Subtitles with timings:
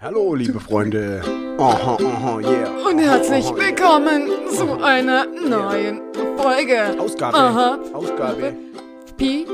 [0.00, 1.22] Hallo, liebe Freunde.
[1.58, 2.70] Aha, aha, yeah.
[2.88, 6.00] Und herzlich willkommen zu einer neuen
[6.36, 6.96] Folge.
[7.00, 7.36] Ausgabe.
[7.36, 7.78] Aha.
[7.92, 8.54] Ausgabe.
[9.16, 9.44] Pi,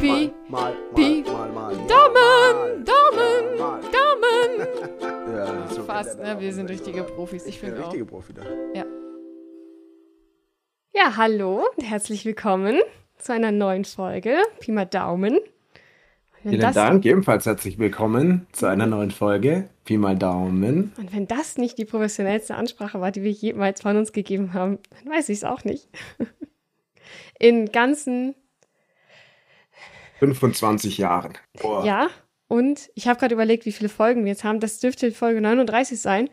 [0.00, 1.22] Pi, Mal, mal, Pi.
[1.26, 1.74] mal, mal.
[1.74, 1.86] mal.
[1.86, 3.80] Daumen, Daumen, Mal.
[3.82, 5.32] Daumen.
[5.36, 6.36] Ja, so Fast, ne?
[6.40, 7.86] Wir sind richtige Profis, ich finde auch.
[7.86, 8.42] richtige Profi da.
[8.74, 8.84] Ja.
[10.92, 12.80] Ja, hallo und herzlich willkommen
[13.18, 14.38] zu einer neuen Folge.
[14.58, 15.38] Pi mal Daumen.
[16.44, 19.70] Vielen das, Dank, ebenfalls herzlich willkommen zu einer neuen Folge.
[19.86, 20.92] Pi mal Daumen.
[20.98, 24.78] Und wenn das nicht die professionellste Ansprache war, die wir jemals von uns gegeben haben,
[24.90, 25.88] dann weiß ich es auch nicht.
[27.40, 28.34] In ganzen
[30.18, 31.32] 25 Jahren.
[31.62, 31.82] Boah.
[31.86, 32.08] Ja,
[32.46, 34.60] und ich habe gerade überlegt, wie viele Folgen wir jetzt haben.
[34.60, 36.28] Das dürfte Folge 39 sein.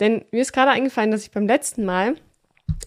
[0.00, 2.14] Denn mir ist gerade eingefallen, dass ich beim letzten Mal,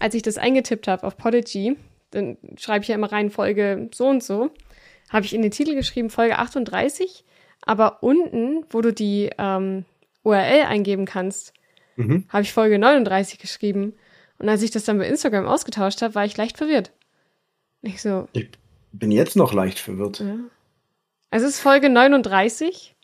[0.00, 1.76] als ich das eingetippt habe auf Podigy,
[2.10, 4.50] dann schreibe ich ja immer rein Folge so und so,
[5.08, 7.24] habe ich in den Titel geschrieben Folge 38.
[7.62, 9.84] Aber unten, wo du die ähm,
[10.22, 11.52] URL eingeben kannst,
[11.98, 12.26] Mhm.
[12.28, 13.94] habe ich Folge 39 geschrieben.
[14.38, 16.92] Und als ich das dann bei Instagram ausgetauscht habe, war ich leicht verwirrt.
[17.80, 18.50] Ich so, Ich
[18.92, 20.20] bin jetzt noch leicht verwirrt.
[20.20, 20.36] ja.
[21.30, 22.94] Also es ist Folge 39,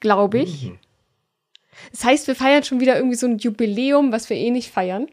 [0.00, 0.66] glaube ich.
[0.66, 0.78] Mhm.
[1.92, 5.08] Das heißt, wir feiern schon wieder irgendwie so ein Jubiläum, was wir eh nicht feiern.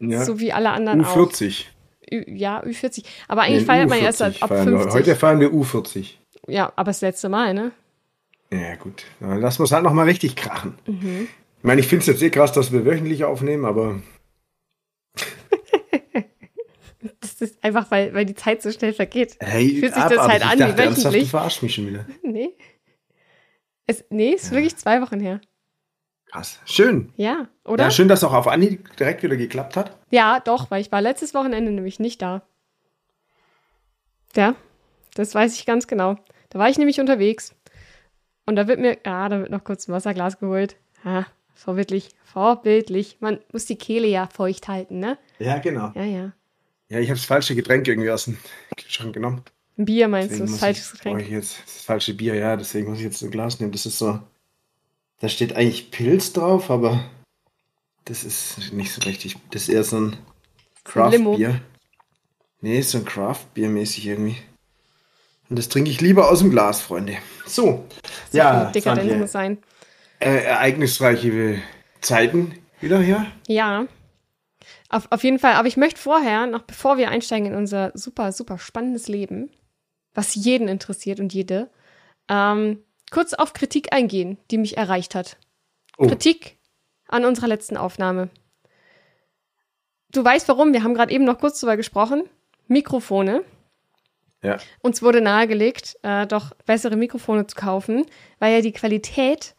[0.00, 0.24] Ja.
[0.24, 1.16] So wie alle anderen auch.
[1.16, 1.64] U40.
[2.12, 3.04] Ü ja, Ü40.
[3.28, 4.62] Aber eigentlich Nee, feiert man U40 erst ab wir.
[4.64, 4.92] 50.
[4.92, 6.14] Heute feiern wir U40.
[6.48, 7.72] Ja, aber das letzte Mal, ne?
[8.52, 9.04] Ja, gut.
[9.20, 10.74] Dann lassen wir es halt nochmal richtig krachen.
[10.86, 11.28] Mhm.
[11.58, 14.00] Ich meine, ich finde es jetzt eh krass, dass wir wöchentlich aufnehmen, aber
[17.20, 19.36] Das ist einfach, weil, weil die Zeit so schnell vergeht.
[19.40, 21.24] hey, Fühlt sich das halt an wie dachte ernsthaft, wöchentlich?
[21.24, 22.04] du verarschst mich schon wieder.
[22.22, 22.50] Nee.
[23.86, 25.40] Es, nee, ist wirklich zwei Wochen her.
[26.30, 26.60] Krass.
[26.64, 27.12] Schön.
[27.16, 27.84] Ja, oder?
[27.84, 29.98] Ja, schön, dass auch auf Anhieb direkt wieder geklappt hat.
[30.10, 32.42] Ja, doch, weil ich war letztes Wochenende nämlich nicht da.
[34.36, 34.54] Ja,
[35.14, 36.16] das weiß ich ganz genau.
[36.50, 37.54] Da war ich nämlich unterwegs.
[38.46, 40.76] Und da wird mir, ja, da wird noch kurz ein Wasserglas geholt.
[41.04, 43.16] Ja, vorbildlich, vorbildlich.
[43.20, 45.18] Man muss die Kehle ja feucht halten, ne?
[45.38, 45.90] Ja, genau.
[45.94, 46.32] Ja, ja.
[46.88, 48.36] Ja, ich habe das falsche Getränk irgendwie aus dem
[48.76, 49.42] Kühlschrank genommen.
[49.78, 51.22] Ein Bier meinst du, Deswegen das falsches ich, brauche Getränk.
[51.22, 53.72] ich jetzt das falsche Bier, ja, deswegen muss ich jetzt ein Glas nehmen.
[53.72, 54.20] Das ist so,
[55.20, 57.04] da steht eigentlich Pilz drauf, aber
[58.04, 59.36] das ist nicht so richtig.
[59.50, 60.16] Das ist eher so ein.
[60.84, 61.60] Craft-Bier.
[62.62, 64.36] Nee, so ein Craft-Bier-mäßig irgendwie.
[65.48, 67.16] Und das trinke ich lieber aus dem Glas, Freunde.
[67.46, 67.84] So,
[68.32, 69.58] ja, Dekadent Sandje, muss sein.
[70.20, 71.60] äh, ereignisreiche
[72.00, 73.26] Zeiten wieder hier.
[73.46, 73.86] Ja.
[74.88, 78.32] Auf, auf jeden Fall, aber ich möchte vorher, noch bevor wir einsteigen in unser super,
[78.32, 79.50] super spannendes Leben,
[80.14, 81.70] was jeden interessiert und jede,
[82.28, 85.36] ähm, kurz auf Kritik eingehen, die mich erreicht hat.
[85.98, 86.06] Oh.
[86.06, 86.58] Kritik
[87.08, 88.30] an unserer letzten Aufnahme.
[90.12, 92.24] Du weißt warum, wir haben gerade eben noch kurz drüber gesprochen.
[92.66, 93.44] Mikrofone.
[94.42, 94.58] Ja.
[94.80, 98.06] Uns wurde nahegelegt, äh, doch bessere Mikrofone zu kaufen,
[98.38, 99.54] weil ja die Qualität,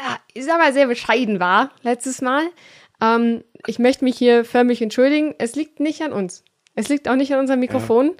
[0.00, 2.48] ja, ich sag mal, sehr bescheiden war letztes Mal.
[3.00, 5.34] Ähm, ich möchte mich hier förmlich entschuldigen.
[5.38, 6.44] Es liegt nicht an uns.
[6.74, 8.14] Es liegt auch nicht an unserem Mikrofon.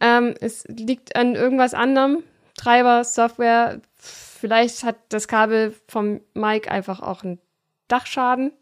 [0.00, 2.22] Ähm, es liegt an irgendwas anderem.
[2.56, 3.80] Treiber, Software.
[3.96, 7.38] Vielleicht hat das Kabel vom Mic einfach auch einen
[7.88, 8.52] Dachschaden.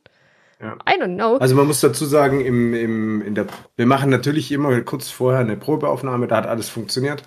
[0.60, 0.74] Ja.
[0.88, 1.36] I don't know.
[1.38, 3.46] Also man muss dazu sagen, im, im, in der,
[3.76, 7.22] wir machen natürlich immer kurz vorher eine Probeaufnahme, da hat alles funktioniert.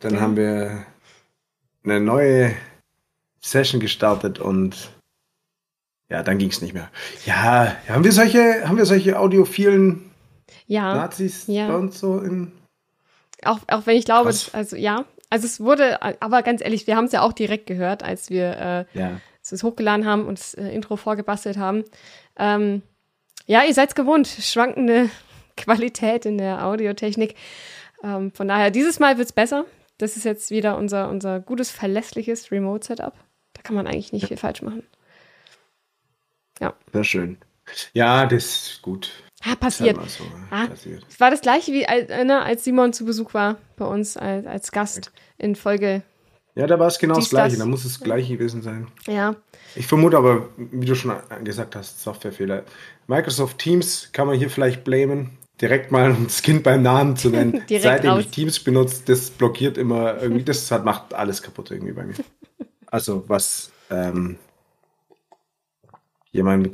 [0.00, 0.20] Dann Ja.
[0.20, 0.84] haben wir
[1.84, 2.54] eine neue
[3.40, 4.90] Session gestartet und
[6.10, 6.90] ja, dann ging es nicht mehr.
[7.24, 10.10] Ja, haben wir solche, haben wir solche audiophilen
[10.66, 10.94] ja.
[10.94, 11.68] Nazis Ja.
[11.68, 12.52] bei uns so in.
[13.42, 14.50] Auch, auch wenn ich glaube, Krass.
[14.52, 18.02] also ja, also es wurde, aber ganz ehrlich, wir haben es ja auch direkt gehört,
[18.02, 19.20] als wir äh, Ja.
[19.42, 21.84] es hochgeladen haben und das äh, Intro vorgebastelt haben.
[22.38, 22.82] Ähm,
[23.46, 25.10] ja, ihr seid gewohnt, schwankende
[25.56, 27.34] Qualität in der Audiotechnik.
[28.02, 29.64] Ähm, von daher, dieses Mal wird's besser.
[29.98, 33.14] Das ist jetzt wieder unser, unser gutes, verlässliches Remote-Setup.
[33.54, 34.82] Da kann man eigentlich nicht viel falsch machen.
[36.92, 37.38] Sehr schön.
[37.94, 39.10] Ja, das ist gut.
[39.46, 39.96] Ah, Ist passiert.
[40.10, 40.66] so, Ah.
[40.66, 41.06] passiert.
[41.08, 44.16] Es war das gleiche wie als, äh, ne, als Simon zu Besuch war bei uns
[44.16, 46.02] als, als Gast in Folge.
[46.56, 47.56] Ja, da war es genau das gleiche.
[47.58, 48.88] Da muss es gleich gewesen sein.
[49.06, 49.36] Ja,
[49.74, 51.14] Ich vermute aber, wie du schon
[51.44, 52.64] gesagt hast, Softwarefehler.
[53.06, 55.36] Microsoft Teams kann man hier vielleicht blamen.
[55.60, 57.52] Direkt mal das Kind beim Namen zu nennen.
[57.68, 58.20] Direkt Seitdem raus.
[58.20, 62.14] ich Teams benutze, das blockiert immer irgendwie, das hat, macht alles kaputt irgendwie bei mir.
[62.88, 64.38] Also was ähm,
[66.30, 66.70] hier mein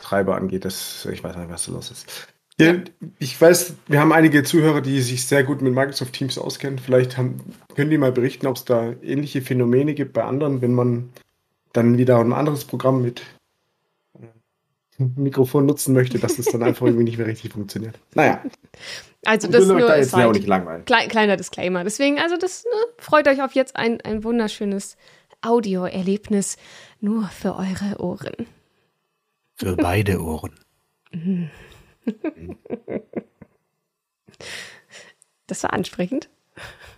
[0.00, 2.28] Mikrofontreiber angeht, das, ich weiß nicht, was da los ist.
[2.58, 2.74] Ja,
[3.18, 6.78] Ich weiß, wir haben einige Zuhörer, die sich sehr gut mit Microsoft Teams auskennen.
[6.78, 7.40] Vielleicht haben,
[7.74, 11.10] können die mal berichten, ob es da ähnliche Phänomene gibt bei anderen, wenn man
[11.72, 13.22] dann wieder ein anderes Programm mit
[14.14, 14.26] äh,
[15.16, 17.98] Mikrofon nutzen möchte, dass das dann einfach irgendwie nicht mehr richtig funktioniert.
[18.14, 18.42] Naja,
[19.24, 20.84] also das nur da ist jetzt ja auch halt nicht langweilen.
[20.84, 21.84] Klei kleiner Disclaimer.
[21.84, 24.98] Deswegen, also das ne, freut euch auf jetzt ein, ein wunderschönes
[25.40, 26.58] Audioerlebnis
[27.00, 28.46] nur für eure Ohren.
[29.60, 30.58] Für beide Ohren.
[35.46, 36.30] Das war ansprechend.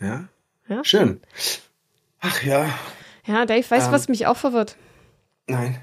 [0.01, 0.29] Ja.
[0.69, 0.85] Ja.
[0.85, 1.21] Schön.
[2.21, 2.73] Ach ja.
[3.27, 3.93] Ja, Dave, weißt du, Ähm.
[3.93, 4.77] was mich auch verwirrt?
[5.49, 5.81] Nein.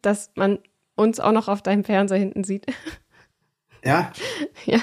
[0.00, 0.58] Dass man
[0.94, 2.66] uns auch noch auf deinem Fernseher hinten sieht.
[3.84, 4.12] Ja.
[4.64, 4.80] ja.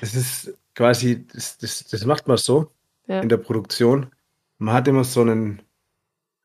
[0.00, 2.70] Es ist quasi, das, das, das macht man so
[3.08, 3.20] Ja.
[3.22, 4.14] in der Produktion.
[4.58, 5.62] Man hat immer so einen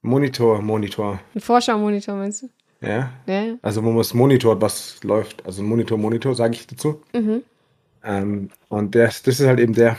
[0.01, 1.19] Monitor, Monitor.
[1.35, 2.49] Ein Vorschau-Monitor, meinst du?
[2.85, 3.11] Ja.
[3.27, 3.55] Ja.
[3.61, 5.45] Also wo man das monitort, was läuft.
[5.45, 7.01] Also Monitor, Monitor, sage ich dazu.
[7.13, 7.43] Mhm.
[8.03, 9.97] Ähm, und der, das ist halt eben der.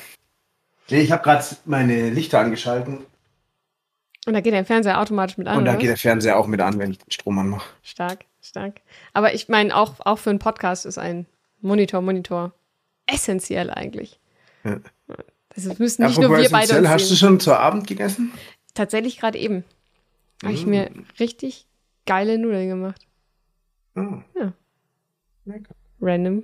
[0.90, 2.98] Nee, ich habe gerade meine Lichter angeschalten
[4.26, 5.58] Und da geht der Fernseher automatisch mit an.
[5.58, 5.80] und da oder?
[5.80, 7.68] geht der Fernseher auch mit an, wenn ich den Strom anmache.
[7.82, 8.80] Stark, stark.
[9.12, 11.26] Aber ich meine, auch, auch für einen Podcast ist ein
[11.60, 12.52] Monitor, Monitor
[13.06, 14.20] essentiell eigentlich.
[14.64, 14.78] Ja.
[15.56, 18.32] Es müssen nicht nur Apropos wir beide essentiell, uns hast du schon zu Abend gegessen?
[18.74, 19.64] Tatsächlich gerade eben.
[20.42, 20.70] Habe ich Mm.
[20.70, 21.66] mir richtig
[22.06, 23.06] geile Nudeln gemacht.
[23.96, 24.22] Oh.
[24.38, 24.52] Ja.
[25.44, 25.74] Lecker.
[26.00, 26.42] Random.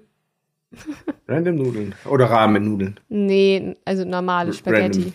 [1.28, 1.94] Random Nudeln.
[2.06, 2.98] Oder Ramen-Nudeln.
[3.08, 5.12] Nee, also normale Spaghetti.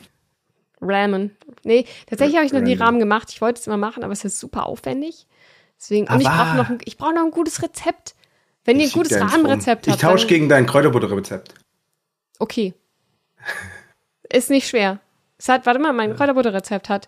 [0.79, 1.35] Ramen.
[1.63, 2.85] Nee, tatsächlich habe ich noch nie Random.
[2.85, 3.31] Ramen gemacht.
[3.31, 5.25] Ich wollte es immer machen, aber es ist super aufwendig.
[5.79, 8.13] Deswegen, und Aber- ich brauche noch, ein- ich brauch noch ein gutes Rezept.
[8.65, 9.95] Wenn ihr ein gutes Rahmenrezept habt.
[9.95, 11.53] Ich tausche gegen dein Kräuterbutterrezept.
[12.39, 12.73] Okay.
[14.31, 14.99] Ist nicht schwer.
[15.39, 17.07] Es hat, warte mal, mein Kräuterbutterrezept hat,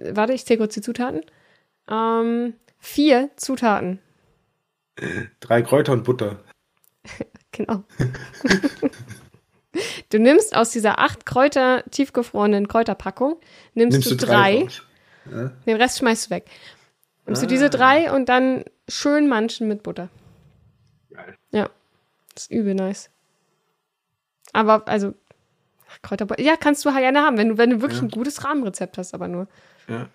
[0.00, 1.22] warte, ich zähle kurz die Zutaten.
[1.90, 3.98] Ähm, vier Zutaten.
[5.40, 6.38] Drei Kräuter und Butter.
[7.56, 7.84] Genau.
[10.10, 13.36] du nimmst aus dieser acht Kräuter, tiefgefrorenen Kräuterpackung,
[13.74, 14.66] nimmst, Nimmst du du drei?
[15.30, 15.52] Ja.
[15.64, 16.46] den Rest schmeißt du weg.
[17.26, 17.48] Nimmst du Ah.
[17.48, 20.08] diese drei und dann schön manchen mit Butter.
[21.10, 21.36] Geil.
[21.52, 21.70] Ja,
[22.34, 23.08] das ist übel nice.
[24.52, 25.14] Aber, also,
[26.02, 28.06] Kräuterbutter, ja, kannst du gerne haben, wenn du, wenn du wirklich Ja.
[28.06, 29.46] ein gutes Rahmenrezept hast, aber nur.
[29.88, 30.08] Ja.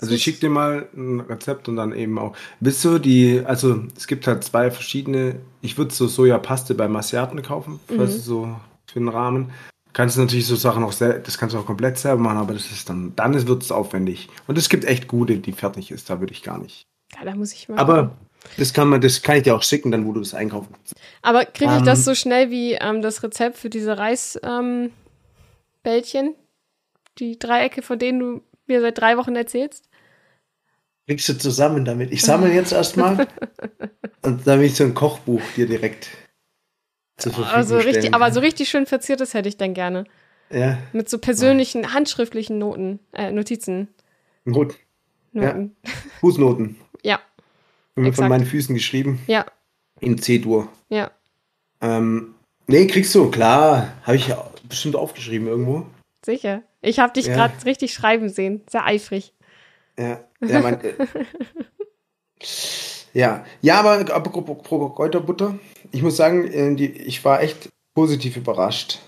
[0.00, 2.36] Also ich schicke dir mal ein Rezept und dann eben auch.
[2.60, 7.40] Willst du die, also es gibt halt zwei verschiedene, ich würde so Sojapaste bei Massiaten
[7.42, 8.16] kaufen, falls Mhm.
[8.16, 9.52] du so für den Rahmen.
[9.92, 12.52] Kannst du natürlich so Sachen auch selber, das kannst du auch komplett selber machen, aber
[12.52, 14.28] das ist dann, dann wird es aufwendig.
[14.48, 16.82] Und es gibt echt gute, die fertig ist, da würde ich gar nicht.
[17.16, 17.78] Ja, da muss ich mal.
[17.78, 18.16] Aber
[18.58, 20.94] das kann man, das kann ich dir auch schicken, dann wo du das einkaufen kannst.
[21.22, 24.74] Aber kriege ich Ähm, das so schnell wie ähm, das Rezept für diese Reisbällchen?
[25.84, 26.34] Ähm,
[27.18, 29.88] die Dreiecke, von denen du mir seit drei Wochen erzählst?
[31.06, 32.12] Kriegst du zusammen damit.
[32.12, 33.26] Ich sammle jetzt erstmal
[34.22, 36.08] und dann will ich so ein Kochbuch dir direkt
[37.18, 38.14] zur Verfügung Also richtig, stellen.
[38.14, 40.04] aber so richtig schön verziertes hätte ich dann gerne.
[40.50, 43.88] Ja, Mit so persönlichen, handschriftlichen Noten, äh, Notizen.
[44.44, 44.74] Noten.
[46.20, 46.76] Fußnoten.
[47.02, 47.20] Ja,
[47.94, 48.28] Von Exakt.
[48.28, 49.20] meinen Füßen geschrieben.
[49.26, 49.44] ja,
[50.00, 50.68] In C-Dur.
[50.88, 51.10] ja.
[51.80, 52.34] Ähm,
[52.66, 53.92] nee, kriegst du, klar.
[54.04, 55.86] Habe ich ja bestimmt aufgeschrieben irgendwo.
[56.24, 56.62] Sicher.
[56.84, 57.34] Ich habe dich Ja.
[57.34, 58.62] gerade richtig schreiben sehen.
[58.68, 59.32] Sehr eifrig.
[59.98, 60.78] Ja, ja, mein,
[63.12, 63.44] ja.
[63.62, 65.58] ja, aber apropos Kräuterbutter.
[65.92, 68.98] Ich muss sagen, äh, die, ich war echt positiv überrascht.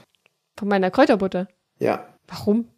[0.58, 1.49] Von meiner Kräuterbutter.
[1.78, 2.14] Ja.
[2.28, 2.69] Warum?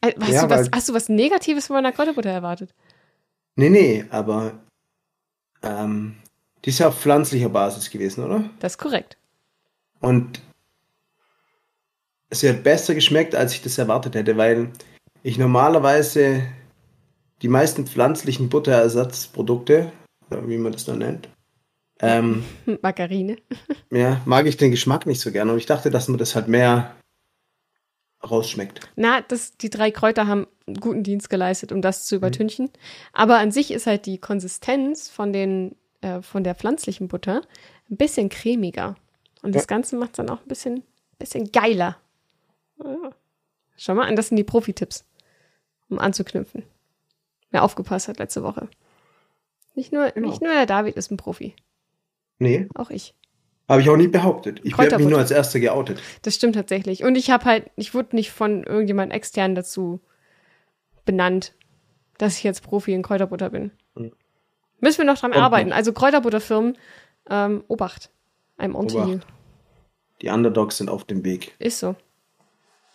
[0.00, 2.74] Äh, Hast, Ja, du was, hast du was Negatives von meiner Kräuterbutter erwartet?
[3.56, 4.58] Nee, nee, aber
[5.62, 6.16] ähm,
[6.64, 8.44] die ist ja auf pflanzlicher Basis gewesen, oder?
[8.60, 9.16] Das ist korrekt.
[10.00, 10.40] Und
[12.40, 14.70] sie hat besser geschmeckt, als ich das erwartet hätte, weil
[15.22, 16.42] ich normalerweise
[17.42, 19.92] die meisten pflanzlichen Butterersatzprodukte,
[20.30, 21.28] wie man das dann nennt,
[22.00, 23.36] ähm, Hm, Margarine.
[23.90, 25.52] ja, mag ich den Geschmack nicht so gerne.
[25.52, 26.94] Und ich dachte, dass man das halt mehr
[28.28, 28.80] rausschmeckt.
[28.96, 32.70] Na, das, die drei Kräuter haben einen guten Dienst geleistet, um das zu übertünchen.
[33.12, 37.42] Aber an sich ist halt die Konsistenz von, den, äh, von der pflanzlichen Butter
[37.90, 38.96] ein bisschen cremiger.
[39.42, 39.66] Und das Ja.
[39.66, 40.82] Ganze macht es dann auch ein bisschen,
[41.18, 41.96] bisschen geiler.
[42.82, 43.10] Ja.
[43.76, 45.04] Schau mal an, das sind die Profi-Tipps,
[45.88, 46.62] um anzuknüpfen.
[47.50, 48.68] Wer aufgepasst hat letzte Woche.
[49.74, 50.28] Nicht nur, Genau.
[50.28, 51.54] nicht nur der David ist ein Profi,
[52.38, 53.14] Nee, auch ich.
[53.68, 54.60] habe ich auch nie behauptet.
[54.64, 56.00] Ich werde mich nur als Erster geoutet.
[56.22, 57.02] Das stimmt tatsächlich.
[57.04, 60.00] Und ich habe halt, ich wurde nicht von irgendjemand extern dazu
[61.04, 61.54] benannt,
[62.18, 63.70] dass ich jetzt Profi in Kräuterbutter bin.
[63.94, 64.12] Mhm.
[64.80, 65.72] Müssen wir noch dran Kommt arbeiten.
[65.72, 66.76] Also Kräuterbutterfirmen,
[67.30, 68.10] ähm, Obacht.
[68.58, 69.08] I'm on to Obacht.
[69.10, 69.18] you.
[70.22, 71.54] Die Underdogs sind auf dem Weg.
[71.58, 71.96] Ist so.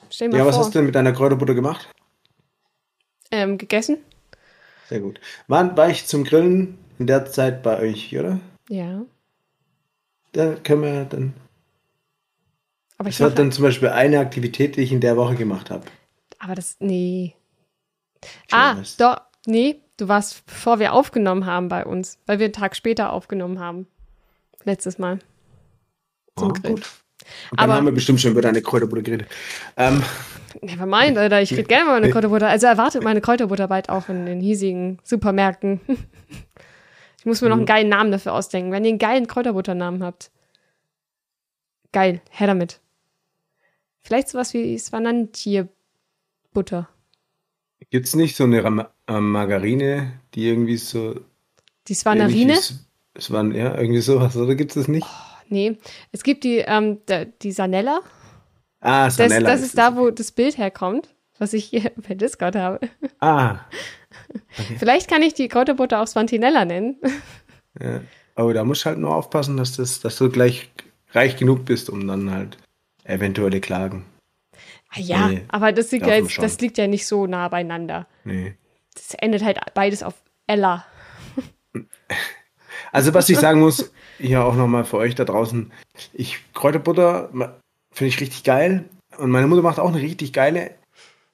[0.09, 0.65] Stell dir mal Ja, was vor.
[0.65, 1.87] hast du denn mit deiner Kräuterbutter gemacht?
[3.31, 3.97] Ähm, gegessen?
[4.87, 5.19] Sehr gut.
[5.47, 8.39] Wann war ich zum Grillen in der Zeit bei euch, oder?
[8.69, 9.03] Ja.
[10.31, 11.33] Da können wir dann.
[12.97, 15.69] Aber ich Das war dann zum Beispiel eine Aktivität, die ich in der Woche gemacht
[15.69, 15.85] habe.
[16.39, 17.35] aber das, nee.
[18.47, 22.53] Schon Ah, doch, nee, du warst, bevor wir aufgenommen haben bei uns, weil wir einen
[22.53, 23.87] Tag später aufgenommen haben.
[24.65, 25.19] Letztes Mal.
[26.35, 26.75] Zum Ah, Grill.
[26.75, 26.89] gut.
[27.51, 29.27] Und dann Aber- haben wir bestimmt schon über deine Kräuterbutter geredet.
[29.77, 30.03] Ähm,
[30.61, 31.41] Never mind, Alter.
[31.41, 32.47] Ich rede gerne mal meine Kräuterbutter.
[32.47, 35.79] Also erwartet meine Kräuterbutter bald auch in den hiesigen Supermärkten.
[37.19, 38.71] Ich muss mir noch einen geilen Namen dafür ausdenken.
[38.71, 40.31] Wenn ihr einen geilen Kräuterbutternamen habt.
[41.91, 42.79] Geil, her damit.
[43.99, 46.87] Vielleicht sowas wie Svanantierbutter.
[47.89, 51.19] gibt's nicht so eine Ram äh, Margarine, die irgendwie so.
[51.89, 52.57] Die Svanarine?
[53.13, 55.05] Es waren ja irgendwie sowas, oder gibt es das nicht?
[55.49, 55.77] Nee.
[56.11, 56.99] Es gibt die, ähm,
[57.41, 58.01] die Sanella.
[58.81, 59.49] Ah, Das, Sanella.
[59.51, 62.79] das ist da, wo das Bild herkommt, was ich hier bei Discord habe.
[63.19, 63.59] Ah,
[64.79, 66.97] Vielleicht kann ich die Kräuterbutter auch Svantinella nennen.
[67.79, 68.01] ja.
[68.35, 70.69] Aber da musst du halt nur aufpassen, dass, das, dass du gleich
[71.11, 72.57] reich genug bist, um dann halt
[73.03, 74.05] eventuelle Klagen.
[74.91, 78.07] Ah ja, Nee, aber das liegt ja jetzt, das liegt ja nicht so nah beieinander.
[78.23, 78.55] Nee.
[78.93, 80.13] Das endet halt beides auf
[80.47, 80.85] Ella.
[82.91, 85.71] Also was ich sagen muss, hier auch nochmal für euch da draußen,
[86.13, 87.29] ich Kräuterbutter
[87.91, 88.85] finde ich richtig geil
[89.17, 90.71] und meine Mutter macht auch eine richtig geile.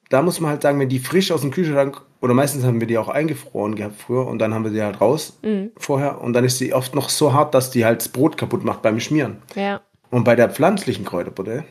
[0.08, 2.86] Da muss man halt sagen, wenn die frisch aus dem Kühlschrank oder meistens haben wir
[2.86, 5.38] die auch eingefroren gehabt früher und dann haben wir die halt raus
[5.76, 8.64] vorher und dann ist die oft noch so hart, dass die halt das Brot kaputt
[8.64, 9.42] macht beim Schmieren.
[9.56, 9.80] Ja.
[10.10, 11.64] Und bei der pflanzlichen Kräuterbutter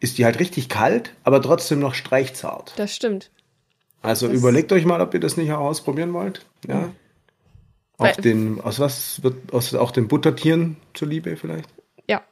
[0.00, 2.74] ist die halt richtig kalt, aber trotzdem noch streichzart.
[2.76, 3.30] Das stimmt.
[4.02, 6.44] Also Das- überlegt euch mal, ob ihr das nicht auch ausprobieren wollt.
[6.66, 6.82] Ja.
[6.82, 6.90] Weil-
[7.98, 11.68] Auch den, aus was wird, aus auch den Buttertieren zuliebe vielleicht?
[12.08, 12.22] Ja.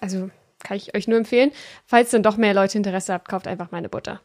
[0.00, 1.52] Also kann ich euch nur empfehlen.
[1.86, 4.20] Falls dann doch mehr Leute Interesse habt, kauft einfach meine Butter.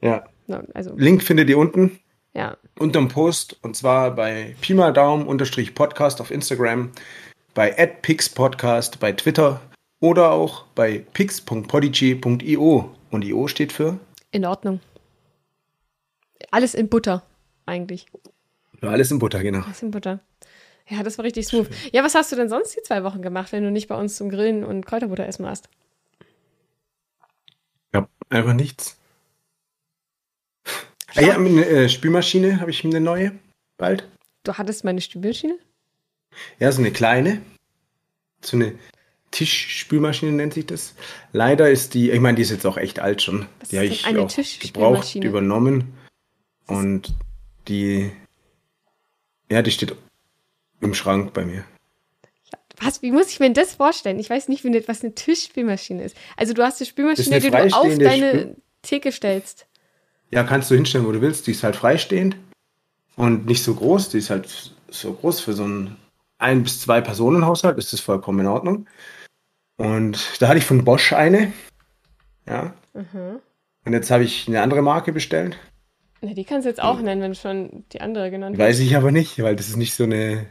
[0.00, 0.24] Ja.
[0.46, 1.98] No, Also, Link findet ihr unten
[2.34, 2.56] ja.
[2.78, 6.92] unterm Post und zwar bei Pi mal Daumen unterstrich Podcast auf Instagram,
[7.54, 9.60] bei @pixpodcast bei Twitter
[10.00, 13.98] oder auch bei pix.podigy.io und io steht für
[14.30, 14.80] In Ordnung.
[16.50, 17.22] Alles in Butter,
[17.64, 18.06] eigentlich.
[18.82, 19.60] Ja, alles in Butter, genau.
[19.60, 20.20] Alles in Butter.
[20.88, 21.68] Ja, das war richtig smooth.
[21.92, 24.16] Ja, was hast du denn sonst die zwei Wochen gemacht, wenn du nicht bei uns
[24.16, 25.68] zum Grillen und Kräuterbutter essen warst?
[27.92, 28.96] Ja, einfach nichts.
[31.14, 33.32] Ah, ja, eine äh, Spülmaschine habe ich eine neue
[33.78, 34.06] bald.
[34.44, 35.58] Du hattest meine Stübelmaschine?
[36.58, 37.40] Ja, so eine kleine.
[38.42, 38.74] So eine
[39.30, 40.94] Tischspülmaschine nennt sich das.
[41.32, 43.46] Leider ist die, ich meine, die ist jetzt auch echt alt schon.
[43.60, 45.26] Was die habe ich eine auch gebraucht, Tischspülmaschine?
[45.26, 45.94] übernommen.
[46.66, 47.14] Und
[47.66, 48.12] die,
[49.50, 49.94] ja, die steht
[50.80, 51.64] im Schrank bei mir.
[52.80, 53.00] Was?
[53.02, 54.18] Wie muss ich mir das vorstellen?
[54.18, 56.16] Ich weiß nicht, wie was eine Tischspülmaschine ist.
[56.36, 59.66] Also du hast eine Spülmaschine, eine die du auf deine Spül- Theke stellst.
[60.30, 61.46] Ja, kannst du hinstellen, wo du willst.
[61.46, 62.36] Die ist halt freistehend
[63.16, 64.10] und nicht so groß.
[64.10, 65.96] Die ist halt so groß für so einen
[66.38, 67.78] ein bis zwei Personen Haushalt.
[67.78, 68.86] Ist das vollkommen in Ordnung.
[69.76, 71.52] Und da hatte ich von Bosch eine.
[72.46, 72.74] Ja.
[72.92, 73.40] Mhm.
[73.84, 75.58] Und jetzt habe ich eine andere Marke bestellt.
[76.20, 78.66] Na, die kannst du jetzt auch nennen, wenn du schon die andere genannt hast.
[78.66, 80.46] Weiß ich aber nicht, weil das ist nicht so eine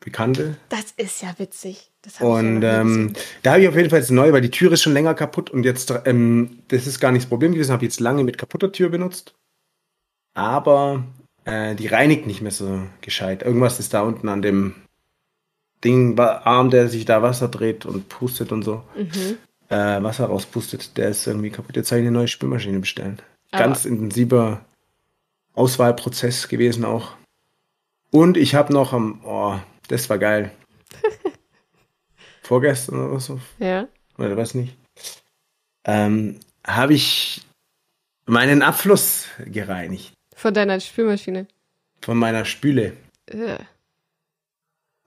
[0.00, 0.56] bekannte.
[0.68, 1.90] Das ist ja witzig.
[2.20, 3.12] Ja Und ähm,
[3.42, 5.14] da habe ich auf jeden Fall jetzt eine neue, weil die Tür ist schon länger
[5.14, 8.38] kaputt und jetzt, ähm, das ist gar nicht das Problem gewesen, habe jetzt lange mit
[8.38, 9.34] kaputter Tür benutzt.
[10.34, 11.04] Aber
[11.44, 13.42] äh, die reinigt nicht mehr so gescheit.
[13.42, 14.74] Irgendwas ist da unten an dem
[15.84, 18.82] Ding, Arm, der sich da Wasser dreht und pustet und so.
[18.96, 19.38] Mhm.
[19.68, 21.76] Äh, Wasser rauspustet, der ist irgendwie kaputt.
[21.76, 23.20] Jetzt habe ich eine neue Spülmaschine bestellen.
[23.50, 24.64] Aber- Ganz intensiver
[25.54, 27.16] Auswahlprozess gewesen auch.
[28.10, 30.50] Und ich habe noch am, oh, das war geil.
[32.42, 33.88] Vorgestern oder so, Ja.
[34.16, 34.76] oder was nicht,
[35.84, 37.42] ähm, habe ich
[38.26, 41.46] meinen Abfluss gereinigt Von deiner Spülmaschine.
[42.02, 42.96] von meiner Spüle.
[43.26, 43.58] Äh.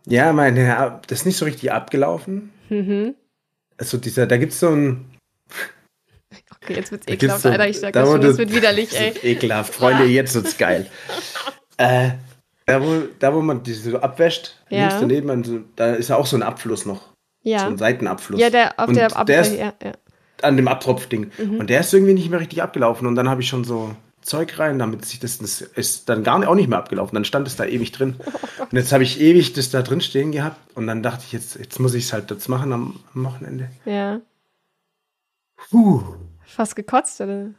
[0.06, 2.52] Ja, meine, das ist nicht so richtig abgelaufen.
[2.70, 3.16] Mhm.
[3.78, 5.06] Also dieser, da gibt's so ein,
[6.64, 7.68] Okay, jetzt wird's ekelhaft, so- Alter.
[7.68, 9.14] Ich sag da das schon, das wird widerlich, ey.
[9.24, 10.88] ekelhaft, Freunde, jetzt wird's geil.
[11.78, 12.12] äh,
[12.66, 14.80] da wo, da wo man diese so abwäscht, Ja.
[14.80, 17.02] links daneben, also, da ist ja auch so ein Abfluss noch,
[17.44, 17.68] so Ja.
[17.68, 18.40] ein Seitenabfluss.
[18.40, 19.92] Ja, der auf Und der ist ja, ja.
[20.42, 21.32] an dem Abtropfding.
[21.38, 21.60] Mhm.
[21.60, 23.08] Und der ist irgendwie nicht mehr richtig abgelaufen.
[23.08, 26.38] Und dann habe ich schon so Zeug rein, damit sich das, das ist dann gar
[26.40, 27.16] nicht, auch nicht mehr abgelaufen.
[27.16, 28.16] Dann stand es da ewig drin.
[28.60, 30.58] Und jetzt habe ich ewig das da drin stehen gehabt.
[30.76, 33.70] Und dann dachte ich, jetzt, jetzt muss ich es halt jetzt machen am, am Wochenende.
[33.86, 34.22] Ja.
[35.70, 36.04] Puh.
[36.46, 37.52] Fast gekotzt, oder?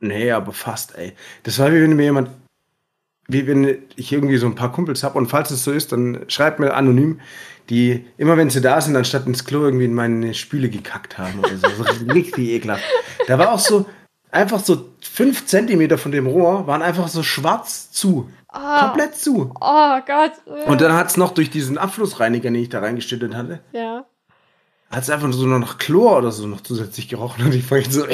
[0.00, 1.12] Nee, aber fast, ey.
[1.42, 2.30] Das war wie wenn mir jemand,
[3.28, 6.24] wie wenn ich irgendwie so ein paar Kumpels habe und falls es so ist, dann
[6.28, 7.20] schreibt mir anonym,
[7.70, 11.38] die immer wenn sie da sind, anstatt ins Klo irgendwie in meine Spüle gekackt haben
[11.38, 11.68] oder so.
[11.68, 12.82] so richtig ekelhaft.
[13.28, 13.86] Da war auch so,
[14.30, 18.28] einfach so fünf Zentimeter von dem Rohr waren einfach so schwarz zu.
[18.48, 19.54] Komplett zu.
[19.60, 20.32] Oh Gott.
[20.66, 24.04] Und dann hat es noch durch diesen Abflussreiniger, den ich da reingeschüttet hatte, ja.
[24.92, 27.80] Hat es einfach so noch nach Chlor oder so noch zusätzlich gerochen und ich war
[27.82, 28.04] so,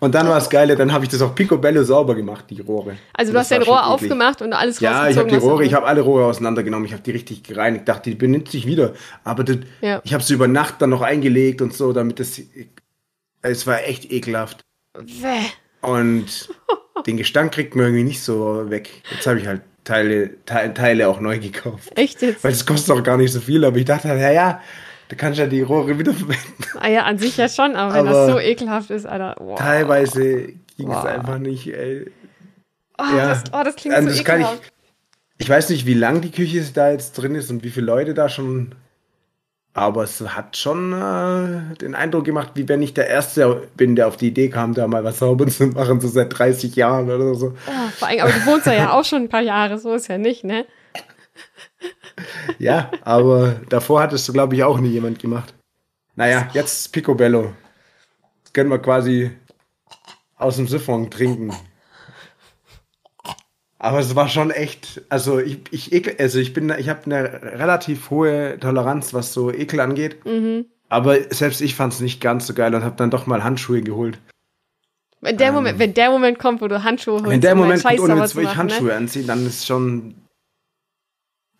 [0.00, 2.96] Und dann war es geil, dann habe ich das auch picobello sauber gemacht, die Rohre.
[3.12, 5.86] Also du hast dein Rohr aufgemacht und alles Ja, ich habe die Rohre, ich habe
[5.86, 8.94] alle Rohre auseinandergenommen, ich habe die richtig gereinigt, dachte, die benimmt sich wieder.
[9.22, 10.00] Aber das, Ja.
[10.04, 12.40] ich habe sie über Nacht dann noch eingelegt und so, damit das.
[13.42, 14.64] Es war echt ekelhaft.
[14.94, 15.44] Bäh.
[15.82, 16.48] Und
[17.06, 18.88] den Gestank kriegt man irgendwie nicht so weg.
[19.10, 21.92] Jetzt habe ich halt Teile, Te Teile auch neu gekauft.
[21.94, 22.42] Echt jetzt?
[22.42, 24.60] Weil es kostet auch gar nicht so viel, aber ich dachte halt, ja, ja,
[25.08, 26.54] da kannst du ja die Rohre wiederverwenden.
[26.80, 29.36] Ah ja, an sich ja schon, aber wenn Aber das so ekelhaft ist, Alter.
[29.38, 29.58] Wow.
[29.58, 30.46] Teilweise
[30.76, 31.04] ging es Boah.
[31.04, 32.10] einfach nicht, ey.
[32.98, 33.28] Oh, ja.
[33.28, 34.72] das, oh, das klingt Also so kann ich, ekelhaft.
[35.38, 38.14] ich weiß nicht, wie lang die Küche da jetzt drin ist und wie viele Leute
[38.14, 38.74] da schon.
[39.76, 44.06] Aber es hat schon äh, den Eindruck gemacht, wie wenn ich der Erste bin, der
[44.06, 47.34] auf die Idee kam, da mal was sauber zu machen, so seit 30 Jahren oder
[47.34, 47.54] so.
[47.66, 50.16] Oh, vor allem, aber du wohnst ja auch schon ein paar Jahre, so ist ja
[50.16, 50.64] nicht, ne?
[52.58, 55.54] Ja, aber davor hat es, glaube ich, auch nie jemand gemacht.
[56.16, 57.52] Naja, jetzt Picobello.
[58.44, 59.30] Das können wir quasi
[60.36, 61.52] aus dem Siphon trinken.
[63.78, 67.42] Aber es war schon echt, also ich, ich ekel, also ich bin, ich habe eine
[67.58, 70.24] relativ hohe Toleranz, was so Ekel angeht.
[70.88, 73.82] Aber selbst ich fand es nicht ganz so geil und habe dann doch mal Handschuhe
[73.82, 74.18] geholt.
[75.20, 77.32] Wenn der, Moment, wenn der Moment kommt, wo du Handschuhe holst, Ähm.
[77.32, 78.94] Wenn der Moment kommt, ohne jetzt wirklich machen, Handschuhe ne?
[78.94, 80.14] anziehen, dann ist schon.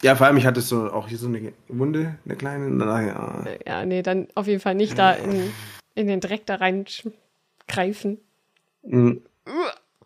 [0.03, 2.69] Ja, vor allem, ich hatte so auch hier so eine Wunde, eine kleine.
[2.71, 3.45] Naja.
[3.67, 5.53] Ja, nee, dann auf jeden Fall nicht da in,
[5.95, 8.19] in den Dreck da reingreifen.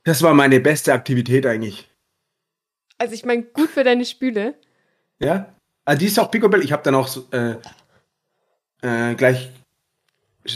[0.04, 1.88] Das war meine beste Aktivität eigentlich.
[2.98, 4.54] Also ich meine, gut für deine Spüle.
[5.18, 5.52] Ja?
[5.84, 6.62] Also die ist auch Picobello.
[6.62, 7.56] Ich habe dann auch äh,
[8.82, 9.50] äh, gleich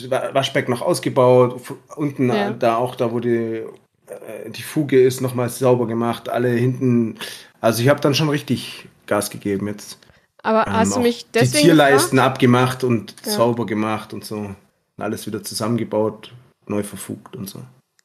[0.08, 1.60] Wa- Waschbecken noch ausgebaut.
[1.96, 2.50] Unten Ja.
[2.52, 3.64] da auch, da wo die,
[4.06, 6.28] äh, die Fuge ist, nochmals sauber gemacht.
[6.28, 7.18] Alle hinten.
[7.60, 9.98] Also ich habe dann schon richtig Gas gegeben jetzt.
[10.42, 12.34] Aber Ähm, hast du mich die deswegen Tierleisten gefragt?
[12.34, 13.32] abgemacht und Ja.
[13.32, 14.36] sauber gemacht und so.
[14.36, 14.56] Und
[14.98, 16.32] alles wieder zusammengebaut,
[16.66, 17.62] neu verfugt und so.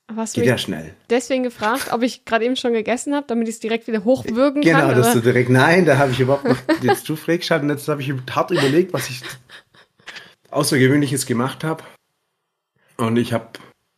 [0.09, 0.93] Du Geht ja schnell.
[1.09, 4.61] deswegen gefragt, ob ich gerade eben schon gegessen habe, damit ich es direkt wieder hochwürgen
[4.61, 4.95] Genau, kann?
[4.95, 5.15] dass oder?
[5.15, 8.13] du direkt, nein, da habe ich überhaupt noch, jetzt du fragst und jetzt habe ich
[8.31, 9.21] hart überlegt, was ich
[10.49, 11.83] Außergewöhnliches gemacht habe.
[12.95, 13.47] Und ich habe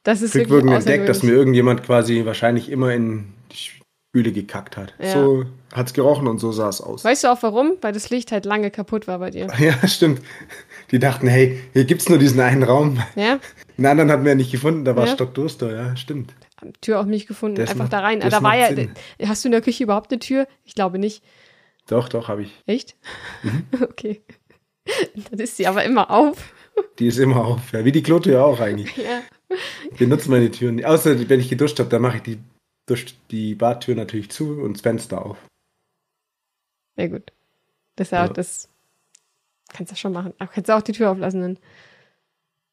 [0.03, 3.33] Das ist entdeckt, dass mir irgendjemand quasi wahrscheinlich immer in
[4.09, 4.93] Spüle gekackt hat.
[4.99, 5.13] Ja.
[5.13, 7.03] So hat's gerochen und so sah es aus.
[7.03, 7.73] Weißt du auch warum?
[7.81, 9.47] Weil das Licht halt lange kaputt war bei dir.
[9.59, 10.21] Ja, stimmt.
[10.91, 12.99] Die dachten, hey, hier gibt's nur diesen einen Raum.
[13.15, 13.39] Ja?
[13.77, 15.13] Den anderen hatten wir nicht gefunden, da war Ja.
[15.13, 16.33] stockdurster, ja, stimmt.
[16.81, 17.57] Tür auch nicht gefunden.
[17.57, 18.19] Das Einfach macht- da rein.
[18.19, 18.73] Da war ja.
[18.73, 18.91] Sinn.
[19.23, 20.47] Hast du in der Küche überhaupt eine Tür?
[20.65, 21.23] Ich glaube nicht.
[21.87, 22.51] Doch, doch, habe ich.
[22.65, 22.95] Echt?
[23.43, 23.63] Mhm.
[23.81, 24.21] Okay.
[25.29, 26.51] Dann ist sie aber immer auf.
[26.97, 27.71] Die ist immer auf.
[27.73, 28.97] Ja, wie die Klotür auch eigentlich.
[28.97, 29.21] Ja.
[29.95, 30.83] Wir nutzen meine Türen.
[30.83, 32.39] Außer wenn ich geduscht habe, dann mache ich die,
[32.89, 35.37] Dusch, die Badtür natürlich zu und das Fenster auf.
[36.97, 37.31] Ja, gut.
[37.95, 38.33] Das ist ja, Ja.
[38.33, 38.69] das
[39.69, 40.33] kannst du schon machen.
[40.39, 41.59] Aber kannst du auch die Tür auflassen dann.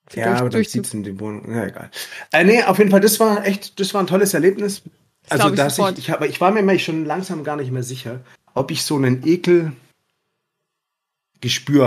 [0.08, 0.72] Für Ja, durch- aber dann Durchzug.
[0.84, 1.50] zieht's in die Wohnung.
[1.52, 1.90] Ja, egal.
[2.32, 4.82] Äh, nee, auf jeden Fall, das war echt, das war ein tolles Erlebnis.
[5.28, 5.98] Das Also, ich dass sofort.
[5.98, 8.24] ich, ich, aber ich war mir schon langsam gar nicht mehr sicher,
[8.54, 9.74] ob ich so einen Ekelgespür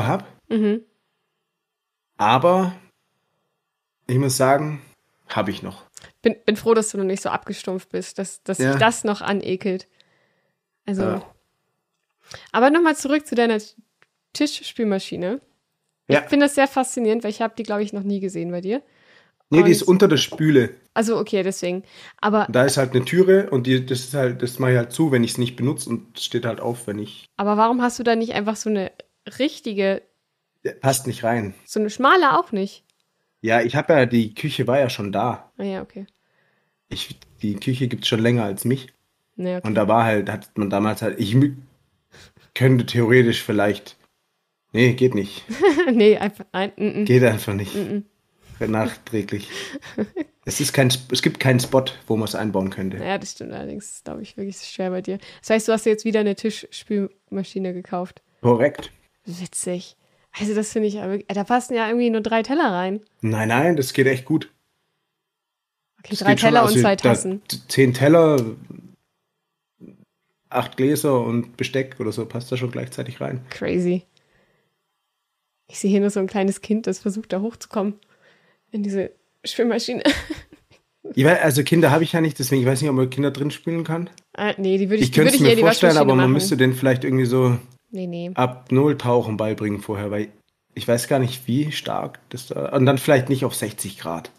[0.06, 0.26] habe.
[0.50, 0.82] Mhm.
[2.18, 2.76] Aber
[4.08, 4.82] ich muss sagen,
[5.30, 5.89] habe ich noch.
[6.22, 8.72] Bin, bin froh, dass du noch nicht so abgestumpft bist, dass, dass Ja.
[8.72, 9.88] sich das noch anekelt.
[10.86, 11.04] Also.
[11.04, 11.36] Ja.
[12.52, 13.58] Aber nochmal zurück zu deiner
[14.34, 15.42] Tischspülmaschine.
[16.10, 16.22] Ja.
[16.24, 18.62] Ich finde das sehr faszinierend, weil ich habe die, glaube ich, noch nie gesehen bei
[18.62, 18.82] dir.
[19.52, 20.76] Nee, die Und- ist unter der Spüle.
[20.94, 21.84] Also okay, deswegen.
[22.22, 24.92] Aber, Da ist halt eine Türe und die, das ist halt, das mache ich halt
[24.92, 27.26] zu, wenn ich es nicht benutze und steht halt auf, wenn ich.
[27.38, 28.92] aber warum hast du da nicht einfach so eine
[29.40, 30.02] richtige,
[30.82, 31.54] Passt nicht rein.
[31.66, 32.84] so eine schmale auch nicht?
[33.42, 35.52] Ja, ich habe ja, die Küche war ja schon da.
[35.58, 36.06] Ah ja, okay.
[36.90, 38.94] Ich, die Küche gibt's schon länger als mich.
[39.36, 39.68] Nee, okay.
[39.68, 41.38] Und da war halt, hat man damals halt, ich
[42.54, 43.98] könnte theoretisch vielleicht.
[44.74, 45.46] Nee, geht nicht.
[45.94, 47.06] nee, einfach, nein, mm, mm.
[47.06, 47.76] Geht einfach nicht.
[48.60, 49.50] Nachträglich.
[50.46, 52.98] es, ist kein, es gibt keinen Spot, wo man es einbauen könnte.
[52.98, 55.20] Ja, das stimmt allerdings, glaube ich, wirklich schwer bei dir.
[55.40, 58.22] Das heißt, du hast jetzt wieder eine Tischspülmaschine gekauft.
[58.42, 58.92] Korrekt.
[59.26, 59.96] Witzig.
[60.38, 60.96] Also das finde ich,
[61.28, 63.02] da passen ja irgendwie nur drei Teller rein.
[63.22, 64.52] Nein, nein, das geht echt gut.
[66.00, 66.38] Okay, Das drei schon.
[66.38, 67.42] Teller Also und zwei Tassen.
[67.68, 68.46] Zehn Teller,
[70.50, 73.42] acht Gläser und Besteck oder so passt da schon gleichzeitig rein.
[73.50, 74.04] Crazy.
[75.68, 77.96] Ich sehe hier nur so ein kleines Kind, das versucht, da hochzukommen.
[78.72, 79.12] In diese.
[81.16, 83.32] Ich weiß, also Kinder habe ich ja nicht, deswegen ich weiß nicht, ob man Kinder
[83.32, 84.10] drin spielen kann.
[84.36, 85.92] ah, nee, die würde ich, Ich die würde könnte es ich eher mir die vorstellen,
[85.92, 86.34] Waschmaschine aber man machen.
[86.34, 87.58] müsste den vielleicht irgendwie so
[87.92, 88.32] Nee, nee.
[88.36, 90.30] ab Null tauchen beibringen vorher, weil
[90.76, 92.70] ich weiß gar nicht, wie stark das da.
[92.76, 94.32] Und dann vielleicht nicht auf 60 Grad.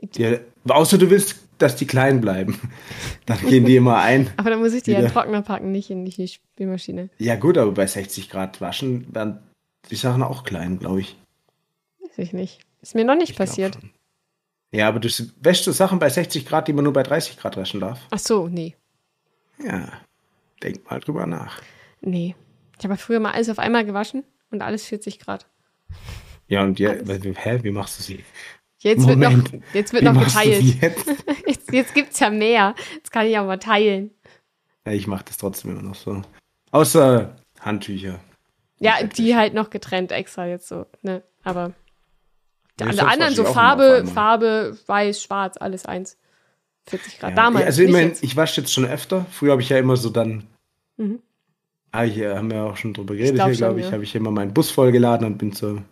[0.00, 2.58] Die, außer du willst, dass die klein bleiben.
[3.26, 4.30] Dann gehen die immer ein.
[4.36, 5.10] Aber dann muss ich die ja Wieder.
[5.10, 7.10] Trockner packen, nicht in die Spülmaschine.
[7.18, 9.40] Ja, gut, aber bei 60 Grad waschen werden
[9.90, 11.16] die Sachen auch klein, glaube ich.
[12.00, 12.60] Weiß ich nicht.
[12.80, 13.78] Ist mir noch nicht Ich passiert.
[14.72, 15.08] Ja, aber du
[15.40, 18.00] wäschst so Sachen bei 60 Grad, die man nur bei 30 Grad waschen darf.
[18.10, 18.74] Ach so, nee.
[19.62, 19.92] Ja,
[20.62, 21.60] denk mal drüber nach.
[22.00, 22.34] Nee.
[22.78, 25.46] Ich habe früher mal alles auf einmal gewaschen und alles 40 Grad.
[26.46, 28.24] Ja, und ja, hä, wie machst du sie?
[28.78, 30.62] Jetzt Moment, wird noch, jetzt wird noch geteilt.
[30.62, 31.06] Jetzt,
[31.46, 32.74] jetzt, jetzt gibt es ja mehr.
[32.94, 34.10] Jetzt kann ich auch mal teilen.
[34.86, 36.22] Ja, ich mache das trotzdem immer noch so.
[36.70, 38.20] Außer Handtücher.
[38.78, 41.22] Ja, die halt noch getrennt extra jetzt so, ne?
[41.42, 41.72] Aber
[42.78, 46.16] ja, alle anderen so Farbe, Farbe, weiß, schwarz, alles eins.
[46.86, 47.30] 40 Grad.
[47.30, 47.66] Ja, Damals.
[47.66, 49.26] Also ich meine, ich wasche jetzt schon öfter.
[49.32, 50.44] Früher habe ich ja immer so dann.
[50.96, 51.20] Mhm.
[51.90, 53.32] Ah, hier haben wir auch schon drüber geredet.
[53.32, 53.92] Ich glaub hier, glaube ich, ja.
[53.92, 55.82] habe ich immer meinen Bus vollgeladen und bin zur,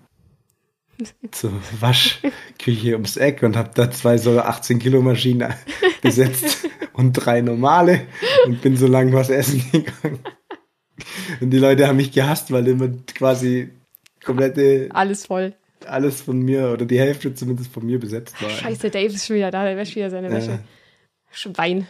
[1.31, 5.55] zur Waschküche ums Eck und habe da zwei so 18 Kilo Maschinen
[6.03, 8.03] besetzt und drei normale
[8.45, 10.21] und bin so lange was essen gegangen.
[11.41, 13.71] Und die Leute haben mich gehasst, weil immer quasi
[14.25, 14.89] komplette.
[14.93, 15.55] Alles voll.
[15.87, 18.51] Alles von mir oder die Hälfte zumindest von mir besetzt war.
[18.51, 20.59] Scheiße, Dave ist schon wieder da, der wäscht wieder seine Wäsche.
[21.31, 21.87] Schwein.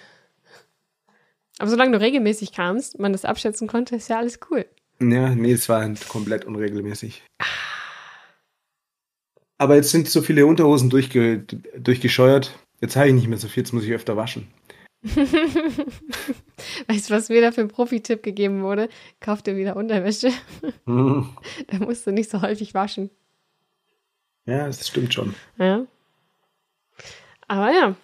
[1.58, 4.66] Aber solange du regelmäßig kamst, man das abschätzen konnte, ist ja alles cool.
[5.00, 7.22] Ja, nee, es war halt komplett unregelmäßig.
[9.58, 11.38] Aber jetzt sind so viele Unterhosen durchge
[11.78, 12.58] durchgescheuert.
[12.80, 14.48] Jetzt habe ich nicht mehr so viel, jetzt muss ich öfter waschen.
[16.86, 18.88] weißt du, was mir da für ein Profi-Tipp gegeben wurde?
[19.20, 20.30] Kauf dir wieder Unterwäsche.
[20.84, 21.36] Mhm.
[21.68, 23.10] da musst du nicht so häufig waschen.
[24.46, 25.34] Ja, das stimmt schon.
[25.58, 25.86] Ja.
[27.48, 27.94] Aber ja.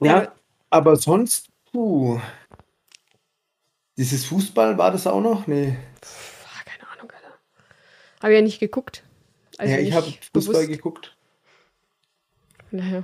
[0.00, 0.32] Ja,
[0.70, 2.20] aber sonst, puh.
[4.00, 5.46] Dieses Fußball, war das auch noch?
[5.46, 5.76] Nee.
[6.02, 7.34] Pff, keine Ahnung, Alter.
[8.22, 9.02] Habe ja nicht geguckt.
[9.58, 10.68] Also ja, ich habe Fußball bewusst.
[10.70, 11.16] geguckt.
[12.70, 13.02] Naja.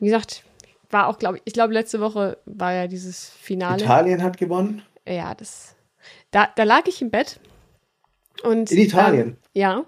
[0.00, 0.42] Wie gesagt,
[0.90, 3.80] war auch, glaube ich, ich glaube, letzte Woche war ja dieses Finale.
[3.80, 4.82] Italien hat gewonnen.
[5.06, 5.76] Ja, das.
[6.32, 7.38] Da, da lag ich im Bett.
[8.42, 9.28] Und, In Italien?
[9.28, 9.84] Ähm, ja.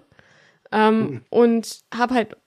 [0.71, 1.25] Ähm, mhm.
[1.29, 2.37] Und habe halt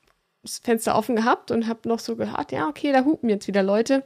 [0.41, 3.63] das Fenster offen gehabt und habe noch so gehört, ja, okay, da hupen jetzt wieder
[3.63, 4.05] Leute.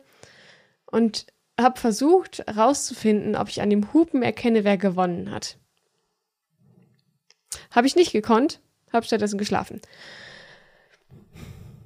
[0.86, 1.26] Und
[1.62, 5.58] habe versucht herauszufinden, ob ich an dem Hupen erkenne, wer gewonnen hat.
[7.70, 8.60] Habe ich nicht gekonnt,
[8.92, 9.80] habe stattdessen geschlafen.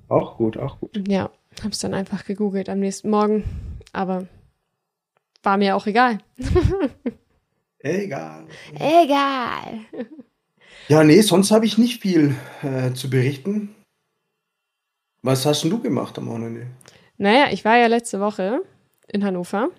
[0.09, 1.09] Auch gut, auch gut.
[1.09, 3.45] Ja, habe es dann einfach gegoogelt am nächsten Morgen,
[3.93, 4.27] aber
[5.43, 6.19] war mir auch egal.
[7.79, 8.47] egal.
[8.75, 9.81] Egal.
[10.89, 13.75] Ja, nee, sonst habe ich nicht viel äh, zu berichten.
[15.23, 16.67] Was hast denn du gemacht am Wochenende?
[17.17, 18.61] Naja, ich war ja letzte Woche
[19.09, 19.71] in Hannover.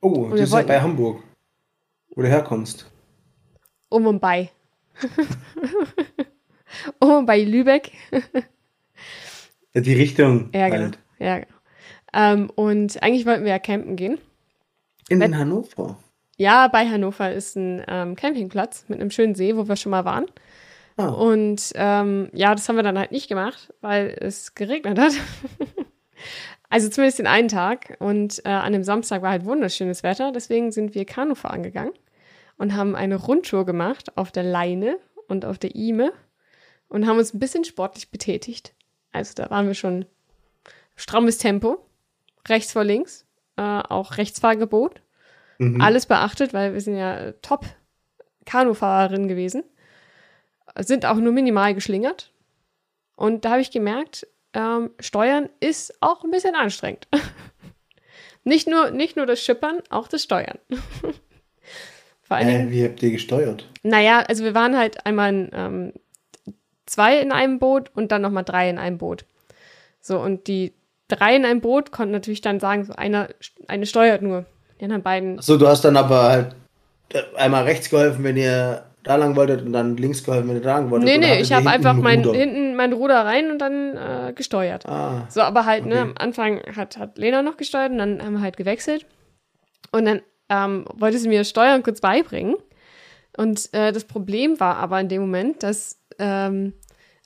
[0.00, 1.22] Oh, das ist ja bei Hamburg,
[2.14, 2.90] wo du herkommst.
[3.88, 4.50] Um und bei.
[7.00, 7.92] um und bei Lübeck.
[9.74, 10.50] Die Richtung.
[10.54, 10.82] Ja, genau.
[10.82, 10.98] Halt.
[11.18, 11.58] Ja, genau.
[12.12, 14.18] Ähm, und eigentlich wollten wir ja campen gehen.
[15.08, 15.98] In Wenn, Hannover?
[16.36, 20.04] Ja, bei Hannover ist ein ähm, Campingplatz mit einem schönen See, wo wir schon mal
[20.04, 20.26] waren.
[20.96, 21.30] Oh.
[21.30, 25.12] Und ähm, ja, das haben wir dann halt nicht gemacht, weil es geregnet hat.
[26.70, 27.96] also zumindest den einen Tag.
[27.98, 30.32] Und äh, an dem Samstag war halt wunderschönes Wetter.
[30.32, 31.92] Deswegen sind wir Kanu fahren gegangen
[32.56, 36.12] und haben eine Rundtour gemacht auf der Leine und auf der Ime
[36.88, 38.74] und haben uns ein bisschen sportlich betätigt.
[39.12, 40.06] Also da waren wir schon
[40.96, 41.86] strammes Tempo,
[42.48, 43.26] rechts vor links,
[43.56, 45.02] äh, auch Rechtsfahrgebot.
[45.58, 45.80] Mhm.
[45.80, 47.66] Alles beachtet, weil wir sind ja top
[48.44, 49.64] Kanufahrerin gewesen.
[50.78, 52.32] Sind auch nur minimal geschlingert.
[53.16, 57.08] Und da habe ich gemerkt, ähm, Steuern ist auch ein bisschen anstrengend.
[58.44, 60.58] nicht, nur, nicht nur das Schippern, auch das Steuern.
[62.22, 63.66] Vor allen äh, wie habt ihr gesteuert?
[63.82, 65.92] Naja, also wir waren halt einmal in, ähm,
[66.86, 69.24] zwei in einem Boot und dann nochmal drei in einem Boot.
[70.00, 70.74] So, und die
[71.08, 73.28] drei in einem Boot konnten natürlich dann sagen, so einer,
[73.66, 74.44] eine steuert nur.
[74.80, 75.40] Die anderen beiden.
[75.40, 76.56] So, du hast dann aber halt
[77.36, 80.78] einmal rechts geholfen, wenn ihr da lang wolltet und dann links geholfen, wenn ihr da
[80.78, 81.08] lang wolltet.
[81.08, 84.86] Nee, nee, ich habe einfach mein, hinten mein Ruder rein und dann äh, gesteuert.
[84.86, 86.04] Ah, so, aber halt, ne, okay.
[86.04, 89.06] ne, am Anfang hat, hat Lena noch gesteuert und dann haben wir halt gewechselt.
[89.92, 92.56] Und dann ähm, wollte sie mir Steuern kurz beibringen.
[93.36, 96.72] Und äh, das Problem war aber in dem Moment, dass ähm,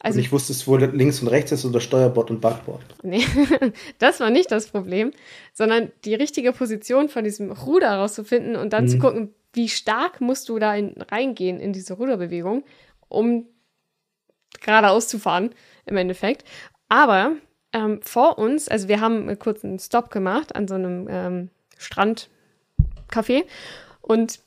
[0.02, 2.82] also und ich wusste es, wo links und rechts ist oder Steuerbord und Backbord.
[3.04, 3.24] Nee,
[3.98, 5.12] das war nicht das Problem,
[5.52, 8.88] sondern die richtige Position von diesem Ruder rauszufinden und dann mhm.
[8.88, 12.64] zu gucken, wie stark musst du da in, reingehen in diese Ruderbewegung,
[13.08, 13.46] um
[14.60, 15.50] geradeaus zu fahren,
[15.86, 16.44] im Endeffekt.
[16.88, 17.36] Aber
[17.72, 23.44] ähm, vor uns, also wir haben einen kurzen Stop gemacht an so einem ähm, Strandcafé
[24.00, 24.40] und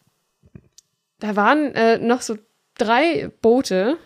[1.19, 2.37] da waren äh, noch so
[2.75, 3.97] drei Boote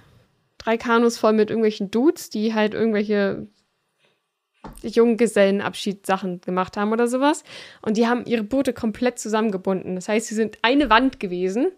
[0.59, 3.47] drei Kanus voll mit irgendwelchen Dudes, die halt irgendwelche
[4.81, 7.43] Junggesellenabschiedssachen gemacht haben oder sowas.
[7.81, 9.95] Und die haben ihre Boote komplett zusammengebunden.
[9.95, 11.71] Das heißt, sie sind eine Wand gewesen,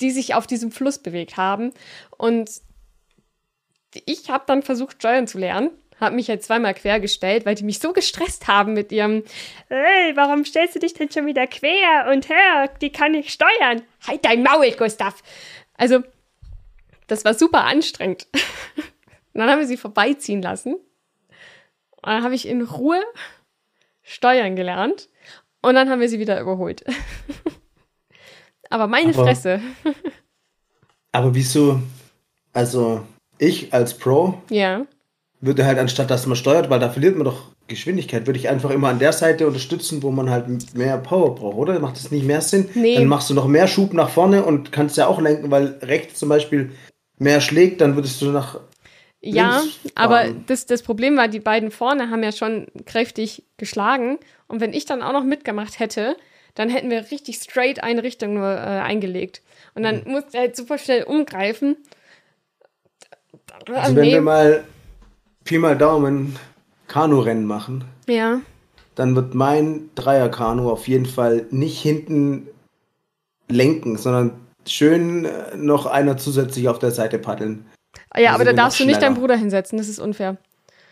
[0.00, 1.72] die sich auf diesem Fluss bewegt haben.
[2.16, 2.50] Und
[4.04, 5.70] ich habe dann versucht, steuern zu lernen.
[5.98, 9.24] Hab mich halt zweimal quergestellt, weil die mich so gestresst haben mit ihrem,
[9.68, 12.10] hey, warum stellst du dich denn schon wieder quer?
[12.12, 13.80] Und hör, die kann ich steuern.
[14.06, 15.22] Halt dein Maul, Gustav.
[15.74, 16.02] Also,
[17.06, 18.26] das war super anstrengend.
[19.32, 20.76] Dann haben wir sie vorbeiziehen lassen.
[22.06, 23.02] Und dann habe ich in Ruhe
[24.02, 25.08] steuern gelernt.
[25.60, 26.84] Und dann haben wir sie wieder überholt.
[28.70, 29.60] Aber meine Aber- Fresse.
[31.12, 31.80] Aber wieso?
[32.52, 33.02] Also,
[33.38, 34.86] ich als Pro Ja.
[35.40, 38.70] würde halt anstatt, dass man steuert, weil da verliert man doch Geschwindigkeit, würde ich einfach
[38.70, 41.78] immer an der Seite unterstützen, wo man halt mehr Power braucht, oder?
[41.80, 42.68] Macht das nicht mehr Sinn?
[42.74, 42.94] Nee.
[42.96, 46.18] Dann machst du noch mehr Schub nach vorne und kannst ja auch lenken, weil rechts
[46.20, 46.70] zum Beispiel
[47.18, 48.60] mehr schlägt, dann würdest du nach.
[49.22, 54.18] Ja, aber das, das Problem war, die beiden vorne haben ja schon kräftig geschlagen.
[54.46, 56.16] Und wenn ich dann auch noch mitgemacht hätte,
[56.54, 59.42] dann hätten wir richtig straight eine Richtung nur äh, eingelegt.
[59.74, 60.12] Und dann Mhm.
[60.12, 61.76] musste er halt super schnell umgreifen.
[63.74, 64.64] Also, wenn wir mal
[65.44, 66.38] Pi mal Daumen
[66.88, 68.40] Kanu-Rennen machen, ja,
[68.94, 72.48] dann wird mein Dreier-Kanu auf jeden Fall nicht hinten
[73.48, 74.32] lenken, sondern
[74.66, 77.66] schön äh, noch einer zusätzlich auf der Seite paddeln.
[78.16, 79.20] Ja, Also aber da darfst du nicht deinen schneller.
[79.20, 80.36] Bruder hinsetzen, das ist unfair.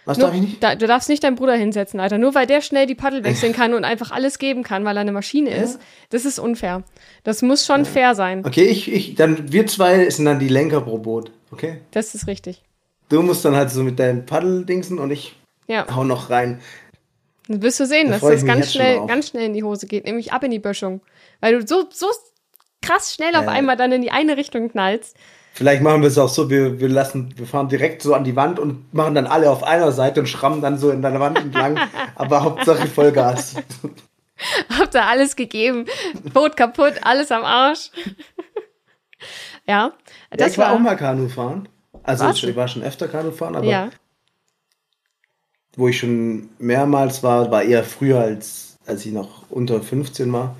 [0.07, 0.63] Was Nur, darf ich nicht?
[0.63, 2.19] Da, du darfst nicht deinen Bruder hinsetzen, Alter.
[2.19, 5.01] Nur weil der schnell die Paddel wechseln kann und einfach alles geben kann, weil er
[5.01, 5.79] eine Maschine ist,
[6.11, 6.83] das ist unfair.
[7.23, 8.45] Das muss schon fair sein.
[8.45, 11.31] Okay, ich, ich, dann wir zwei sind dann die Lenker pro Boot.
[11.53, 11.81] Okay?
[11.93, 12.63] Das ist richtig.
[13.09, 15.37] Du musst dann halt so mit deinen Paddeldingsen und ich
[15.69, 15.87] Ja.
[15.95, 16.61] hau noch rein.
[17.49, 20.05] Dann wirst du sehen, Da dass das ganz schnell, ganz schnell in die Hose geht,
[20.05, 21.01] nämlich ab in die Böschung.
[21.41, 22.07] Weil du so, so
[22.83, 23.51] krass schnell auf Äh.
[23.51, 25.17] einmal dann in die eine Richtung knallst.
[25.57, 28.35] Vielleicht machen wir es auch so, wir, wir lassen, wir fahren direkt so an die
[28.35, 31.39] Wand und machen dann alle auf einer Seite und schrammen dann so in der Wand
[31.39, 31.79] entlang.
[32.17, 33.55] aber Hauptsache Vollgas.
[34.77, 35.87] Hab da alles gegeben.
[36.33, 37.93] Boot kaputt, alles am Arsch.
[39.69, 39.93] ja,
[40.33, 41.69] Ja, das ich war, war, auch mal Kanu fahren.
[42.03, 43.91] Also Warst ich war schon öfter Kanu fahren, aber ja.
[45.77, 50.57] wo ich schon mehrmals war, war eher früher als, als ich noch unter 15 war.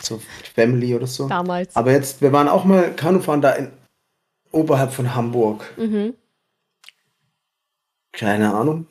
[0.00, 0.20] So
[0.54, 1.26] Family oder so.
[1.26, 1.74] damals.
[1.74, 3.72] Aber jetzt, wir waren auch mal Kanufahren da in,
[4.54, 5.64] oberhalb von Hamburg.
[5.76, 6.14] Mhm.
[8.12, 8.86] Keine Ahnung.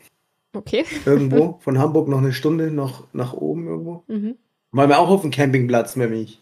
[0.53, 0.85] Okay.
[1.05, 1.59] Irgendwo.
[1.61, 4.03] von Hamburg noch eine Stunde noch nach oben irgendwo.
[4.07, 4.37] Mhm.
[4.71, 6.41] Waren wir auch auf dem Campingplatz, nämlich.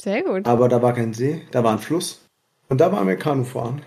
[0.00, 0.46] Sehr gut.
[0.46, 2.26] Aber da war kein See, da war ein Fluss.
[2.68, 3.82] Und da waren wir Kanufahren.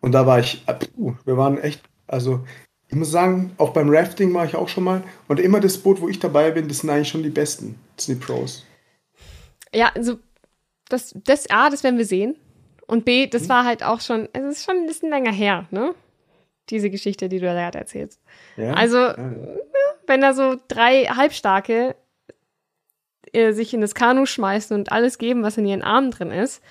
[0.00, 2.44] Und da war ich, ah, puh, wir waren echt, also
[2.88, 5.02] ich muss sagen, auch beim Rafting war ich auch schon mal.
[5.26, 7.78] Und immer das Boot, wo ich dabei bin, das sind eigentlich schon die Besten.
[7.96, 8.64] Das sind die Pros.
[9.74, 10.18] Ja, also
[10.88, 12.36] das, das A, das werden wir sehen.
[12.88, 13.30] Und B, Mhm.
[13.30, 15.94] das war halt auch schon, es ist schon ein bisschen länger her, ne?
[16.70, 18.20] Diese Geschichte, die du da gerade erzählst.
[18.56, 18.72] Ja?
[18.74, 19.16] Also, Ja.
[20.06, 21.94] wenn da so drei Halbstarke
[23.32, 26.62] äh, sich in das Kanu schmeißen und alles geben, was in ihren Armen drin ist,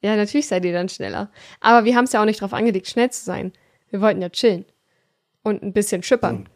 [0.00, 1.30] ja, natürlich seid ihr dann schneller.
[1.60, 3.52] Aber wir haben es ja auch nicht drauf angelegt, schnell zu sein.
[3.90, 4.64] Wir wollten ja chillen
[5.44, 6.48] und ein bisschen schippern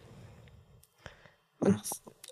[1.64, 1.80] Ach,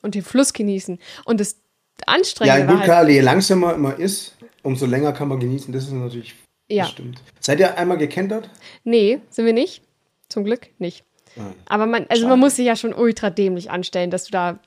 [0.03, 0.99] und den Fluss genießen.
[1.25, 1.53] Und das
[2.01, 5.73] Ja, Anstrengende gut, war halt, klar, je langsamer man ist, umso länger kann man genießen.
[5.73, 6.35] Das ist natürlich
[6.75, 7.23] ja, das stimmt.
[7.41, 8.51] Seid ihr einmal gekentert?
[8.85, 9.83] nee, sind wir nicht.
[10.29, 11.05] Zum Glück nicht.
[11.37, 11.55] Nein.
[11.67, 12.31] Aber man, also Schade.
[12.31, 14.59] man muss sich ja schon ultra dämlich anstellen, dass du da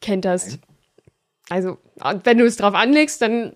[0.00, 0.58] kenterst.
[1.48, 3.54] Also, und wenn du es drauf anlegst, dann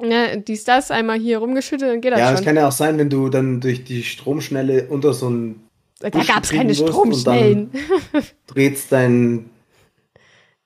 [0.00, 2.46] ne, dies, das, einmal hier rumgeschüttet, dann geht das Ja, es schon.
[2.46, 5.60] kann ja auch sein, wenn du dann durch die Stromschnelle unter so ein
[6.00, 7.70] Da gab es keine Stromschnellen.
[8.46, 9.50] drehst dein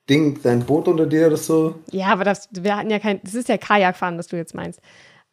[0.09, 1.75] Ding, dein Boot unter dir oder so.
[1.91, 4.79] Ja, aber das, wir hatten ja kein, das ist ja Kajakfahren, was du jetzt meinst.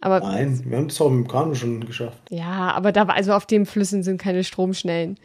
[0.03, 2.19] Aber Nein, wir haben das auch mit dem Kanu schon geschafft.
[2.29, 5.17] ja, aber da war, also auf den Flüssen sind keine Stromschnellen.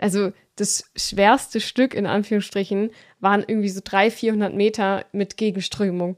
[0.00, 6.16] Also das schwerste Stück in Anführungsstrichen waren irgendwie so 300, 400 Meter mit Gegenströmung.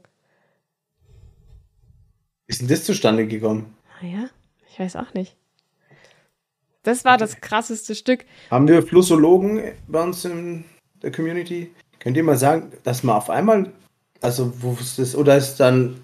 [2.47, 3.75] Wie ist denn das zustande gekommen?
[4.01, 4.29] Naja,
[4.71, 5.35] ich weiß auch nicht.
[6.81, 8.25] Das war das krasseste Stück.
[8.49, 10.63] Haben wir Flussologen bei uns in
[11.03, 11.71] der Community?
[11.99, 13.71] Könnt ihr mal sagen, dass man auf einmal,
[14.21, 15.99] also wo ist das, oder ist dann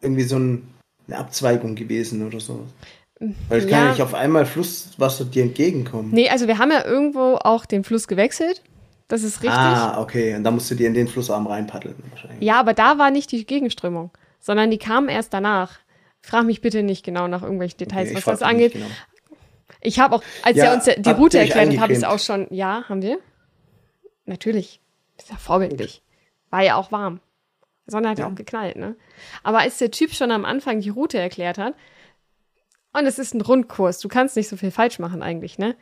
[0.00, 0.68] irgendwie so ein,
[1.08, 2.66] eine Abzweigung gewesen oder so?
[3.48, 3.84] Weil es kann Ja.
[3.86, 6.10] ja nicht auf einmal Flusswasser dir entgegenkommen.
[6.12, 8.62] Nee, also wir haben ja irgendwo auch den Fluss gewechselt.
[9.08, 9.50] Das ist richtig.
[9.58, 10.34] Ah, okay.
[10.36, 12.42] Und da musst du dir in den Flussarm reinpaddeln wahrscheinlich.
[12.42, 15.78] Ja, aber da war nicht die Gegenströmung, sondern die kam erst danach.
[16.20, 18.74] Frag mich bitte nicht genau nach irgendwelchen Details, Okay, was das angeht.
[18.74, 18.86] genau.
[19.80, 22.18] Ich habe auch, als Ja, er uns die Route erklärt hat, habe ich es auch
[22.18, 22.46] schon.
[22.50, 23.18] Ja, haben wir?
[24.26, 24.80] Natürlich.
[25.16, 26.02] Ist ja vorbildlich.
[26.50, 27.20] War ja auch warm.
[27.88, 28.30] Die Sonne hat ja Ja.
[28.30, 28.96] auch geknallt, ne?
[29.42, 31.74] Aber als der Typ schon am Anfang die Route erklärt hat,
[32.92, 35.74] und es ist ein Rundkurs, du kannst nicht so viel falsch machen eigentlich, ne?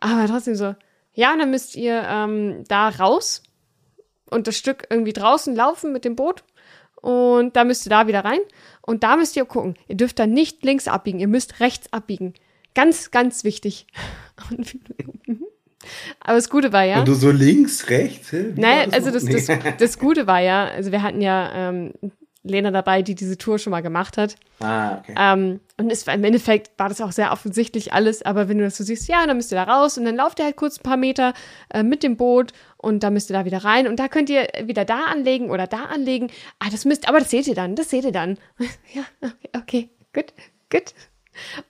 [0.00, 0.74] Aber trotzdem so,
[1.12, 3.42] ja, dann müsst ihr ähm, da raus
[4.30, 6.44] und das Stück irgendwie draußen laufen mit dem Boot
[7.02, 8.40] und da müsst ihr da wieder rein
[8.82, 9.76] und da müsst ihr gucken.
[9.88, 12.34] Ihr dürft da nicht links abbiegen, ihr müsst rechts abbiegen.
[12.74, 13.86] Ganz, ganz wichtig.
[14.50, 14.78] Und
[16.20, 17.00] Aber das Gute war ja.
[17.00, 18.32] Und du so links, rechts?
[18.32, 18.52] Hä?
[18.56, 19.46] Naja, also das, das,
[19.78, 21.92] das Gute war ja, also wir hatten ja ähm,
[22.42, 24.36] Lena dabei, die diese Tour schon mal gemacht hat.
[24.60, 25.14] Ah, okay.
[25.16, 28.64] Ähm, und es war, im Endeffekt war das auch sehr offensichtlich alles, aber wenn du
[28.64, 30.78] das so siehst, ja, dann müsst ihr da raus und dann lauft ihr halt kurz
[30.78, 31.34] ein paar Meter
[31.68, 34.48] äh, mit dem Boot und da müsst ihr da wieder rein und da könnt ihr
[34.64, 36.30] wieder da anlegen oder da anlegen.
[36.58, 38.38] Ah, das müsst, aber das seht ihr dann, das seht ihr dann.
[38.94, 40.32] ja, okay, okay, gut,
[40.70, 40.94] gut.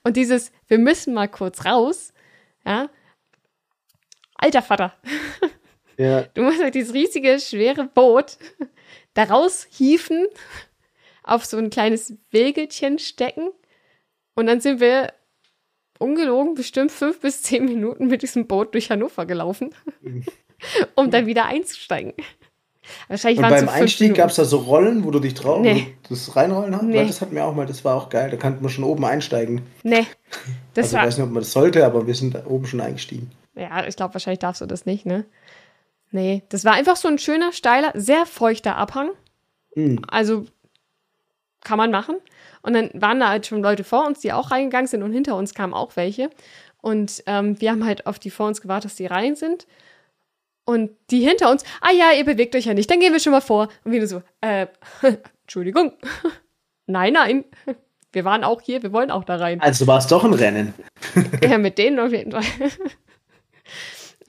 [0.03, 2.13] Und dieses, wir müssen mal kurz raus,
[2.65, 2.89] ja.
[4.41, 4.93] Alter Vater,
[5.97, 6.23] Ja.
[6.33, 8.37] Du musst halt dieses riesige, schwere Boot
[9.13, 10.27] da raushieven,
[11.23, 13.49] auf so ein kleines Wegelchen stecken.
[14.35, 15.13] Und dann sind wir
[15.99, 19.75] ungelogen bestimmt fünf bis zehn Minuten mit diesem Boot durch Hannover gelaufen,
[20.95, 22.13] um dann wieder einzusteigen.
[23.07, 25.93] Wahrscheinlich Und beim so Einstieg gab es da so Rollen, wo du dich drauf Nee.
[26.09, 26.83] das reinrollen hast?
[26.83, 27.05] Nee.
[27.05, 28.31] Das hatten wir auch mal, das war auch geil.
[28.31, 29.61] Da konnte man schon oben einsteigen.
[29.83, 30.07] Nee,
[30.73, 31.07] das also ich war.
[31.07, 33.31] weiß nicht, ob man das sollte, aber wir sind da oben schon eingestiegen.
[33.55, 35.25] Ja, ich glaube, wahrscheinlich darfst du das nicht, ne?
[36.11, 39.11] Nee, das war einfach so ein schöner, steiler, sehr feuchter Abhang.
[39.73, 40.01] Hm.
[40.07, 40.45] Also
[41.61, 42.17] kann man machen.
[42.61, 45.35] Und dann waren da halt schon Leute vor uns, die auch reingegangen sind und hinter
[45.35, 46.29] uns kamen auch welche.
[46.81, 49.67] Und ähm, wir haben halt auf die vor uns gewartet, dass die rein sind.
[50.65, 53.31] Und die hinter uns, ah ja, ihr bewegt euch ja nicht, dann gehen wir schon
[53.31, 53.69] mal vor.
[53.83, 54.67] Und wir so, äh,
[55.43, 55.93] Entschuldigung.
[56.87, 57.45] nein, nein.
[58.13, 59.61] Wir waren auch hier, wir wollen auch da rein.
[59.61, 60.73] Also war es doch ein Rennen.
[61.41, 62.43] Ja, mit denen auf jeden Fall.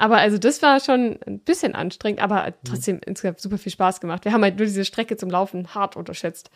[0.03, 4.25] Aber also das war schon ein bisschen anstrengend, aber trotzdem insgesamt super viel Spaß gemacht.
[4.25, 6.51] Wir haben halt nur diese Strecke zum Laufen hart unterschätzt.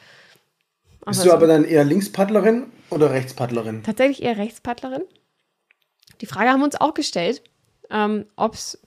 [1.04, 3.84] Bist Also du aber dann eher Linkspaddlerin oder Rechtspaddlerin?
[3.84, 5.04] tatsächlich eher Rechtspaddlerin.
[6.20, 7.44] Die Frage haben wir uns auch gestellt,
[7.88, 8.80] ähm, ob es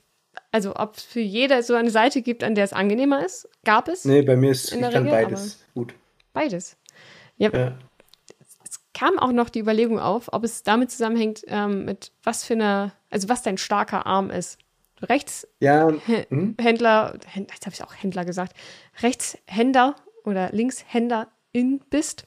[0.52, 3.48] also ob es für jeder so eine Seite gibt, an der es angenehmer ist.
[3.64, 5.94] Gab es Nee, bei mir ist In der Regel, beides gut.
[6.34, 6.76] beides.
[7.38, 7.78] Ja, Ja.
[9.00, 12.92] Kam auch noch die Überlegung auf, ob es damit zusammenhängt, ähm, mit was für eine,
[13.08, 14.58] also was dein starker Arm ist.
[15.02, 15.88] Rechts Ja,
[16.28, 16.54] hm?
[16.60, 18.54] Händler, jetzt habe ich auch Händler gesagt,
[19.02, 22.26] Rechtshänder oder Linkshänderin bist.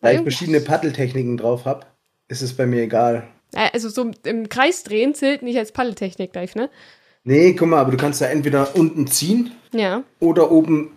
[0.00, 1.84] da ich verschiedene Paddeltechniken drauf habe,
[2.28, 3.28] ist es bei mir egal.
[3.52, 6.70] Äh, Also so im Kreis drehen zählt nicht als Paddeltechnik, Dave, ne?
[7.22, 10.04] Nee, guck mal, aber du kannst da entweder unten ziehen Ja.
[10.20, 10.92] oder oben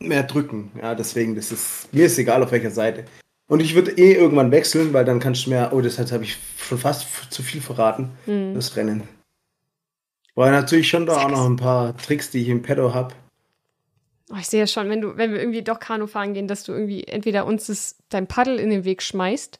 [0.00, 0.72] mehr drücken.
[0.82, 3.04] Ja, deswegen, das ist, mir ist egal auf welcher Seite.
[3.48, 6.36] Und ich würde eh irgendwann wechseln, weil dann kannst du mehr, oh, das habe ich
[6.58, 8.54] schon fast zu viel verraten, Hm.
[8.54, 9.02] das Rennen.
[10.36, 13.14] Aber natürlich schon da auch noch ein paar Tricks, die ich im Pedo habe.
[14.30, 16.62] Oh, ich sehe ja schon, wenn du, wenn wir irgendwie doch Kanu fahren gehen, dass
[16.62, 19.58] du irgendwie entweder uns das, dein Paddel in den Weg schmeißt,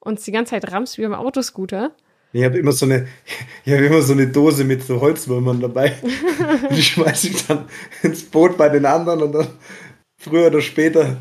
[0.00, 1.92] uns die ganze Zeit rammst wie beim Autoscooter.
[2.32, 3.06] Ich habe immer so eine,
[3.64, 5.94] ich habe immer so eine Dose mit so Holzwürmern dabei.
[6.02, 7.68] Und die schmeiße ich dann
[8.02, 9.48] ins Boot bei den anderen und dann
[10.16, 11.18] früher oder später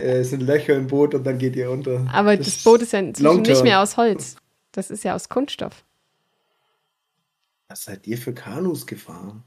[0.00, 2.06] äh, sind Löcher im Boot und dann geht ihr unter.
[2.12, 4.36] Aber das, Boot ist ja inzwischen nicht mehr aus Holz.
[4.72, 5.84] Das ist ja aus Kunststoff.
[7.68, 9.42] Was seid ihr für Kanus gefahren?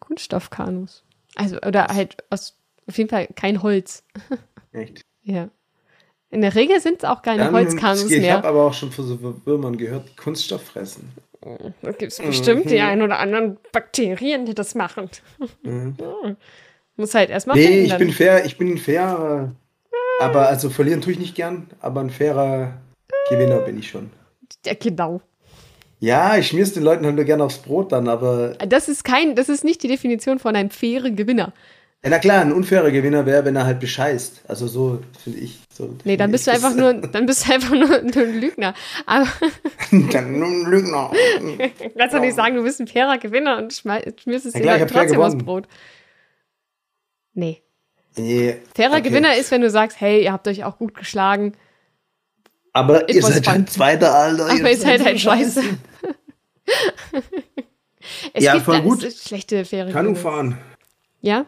[0.00, 1.02] Kunststoffkanus.
[1.34, 2.56] Also, oder halt aus,
[2.86, 4.04] auf jeden Fall kein Holz.
[4.72, 5.04] Echt?
[5.22, 5.48] Ja.
[6.30, 8.34] In der Regel sind es auch keine Dann- Holzkanus Ich mehr.
[8.36, 11.10] habe aber auch schon von so Würmern gehört, Kunststoff fressen.
[11.82, 15.08] Da gibt es bestimmt die ein oder anderen Bakterien, die das machen.
[16.96, 17.62] Muss halt erstmal Mhm.
[17.62, 17.92] Nee, finden.
[17.92, 19.52] ich bin fair, ich bin ein fairer,
[20.20, 22.74] aber also verlieren tue ich nicht gern, aber ein fairer
[23.28, 24.10] Gewinner bin ich schon.
[24.64, 25.20] ja, genau.
[25.98, 29.34] Ja, ich schmier's den Leuten halt nur gerne aufs Brot dann, aber Das ist kein,
[29.34, 31.54] das ist nicht die Definition von einem fairen Gewinner.
[32.04, 34.42] Ja, na klar, ein unfairer Gewinner wäre, wenn er halt bescheißt.
[34.46, 35.58] Also so finde ich.
[35.72, 38.74] So Nee, dann bist du einfach nur, dann bist du einfach nur ein Lügner.
[39.06, 39.26] Aber
[40.12, 41.10] dann nur ein Lügner.
[41.40, 44.86] du kannst doch nicht sagen, du bist ein fairer Gewinner und schmierst es Ja, dir
[44.86, 45.38] trotzdem aufs.
[45.38, 45.66] Brot.
[47.32, 47.62] Nee.
[48.16, 49.02] Nee, Fairer okay.
[49.02, 51.52] Gewinner ist, wenn du sagst, hey, ihr habt euch auch gut geschlagen.
[52.72, 53.52] Aber It ihr seid fun.
[53.54, 54.46] halt Zweiter, Alter.
[54.50, 55.62] Aber ihr seid halt scheiße.
[58.32, 58.98] Es Ja, gibt voll da- gut.
[59.02, 60.16] es ist schlechte, faire Kanu Gewinner.
[60.30, 60.58] fahren.
[61.22, 61.46] Ja?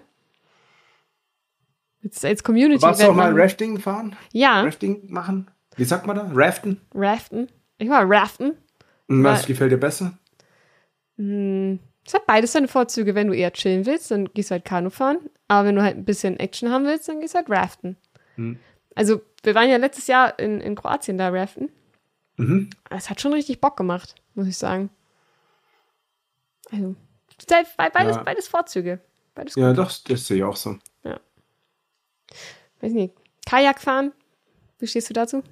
[2.02, 3.32] Jetzt als Community Warst du auch mal.
[3.38, 4.16] Rafting fahren?
[4.32, 5.48] Ja, Rafting machen?
[5.76, 6.28] Wie sagt man da?
[6.34, 6.80] Raften?
[6.94, 7.48] Raften.
[7.78, 8.54] Ich war Raften.
[9.06, 10.18] Und was Weil- gefällt dir besser?
[11.16, 13.14] Es hat beides seine Vorzüge.
[13.14, 15.18] Wenn du eher chillen willst, dann gehst du halt Kanu fahren.
[15.48, 17.96] Aber wenn du halt ein bisschen Action haben willst, dann gehst du halt Raften.
[18.36, 18.58] Hm.
[18.94, 21.70] Also, wir waren ja letztes Jahr in, in Kroatien da Raften.
[22.36, 22.70] Mhm.
[22.90, 24.90] Es hat schon richtig Bock gemacht, muss ich sagen.
[26.70, 26.94] Also,
[27.76, 28.22] beides, Ja.
[28.22, 29.00] beides Vorzüge.
[29.34, 30.76] Beides Ja, doch, das sehe ich auch so.
[32.80, 33.14] Weiß nicht.
[33.46, 34.12] Kajak fahren?
[34.78, 35.42] Wie stehst du dazu?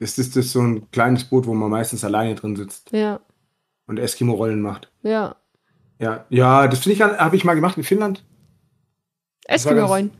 [0.00, 3.20] Das ist das so ein kleines Boot, wo man meistens alleine drin sitzt Ja,
[3.86, 4.90] und Eskimo-Rollen macht.
[5.02, 5.36] ja.
[5.98, 8.22] Ja, ja, das finde ich, habe ich mal gemacht in Finnland.
[9.48, 10.10] Eskimo-Rollen.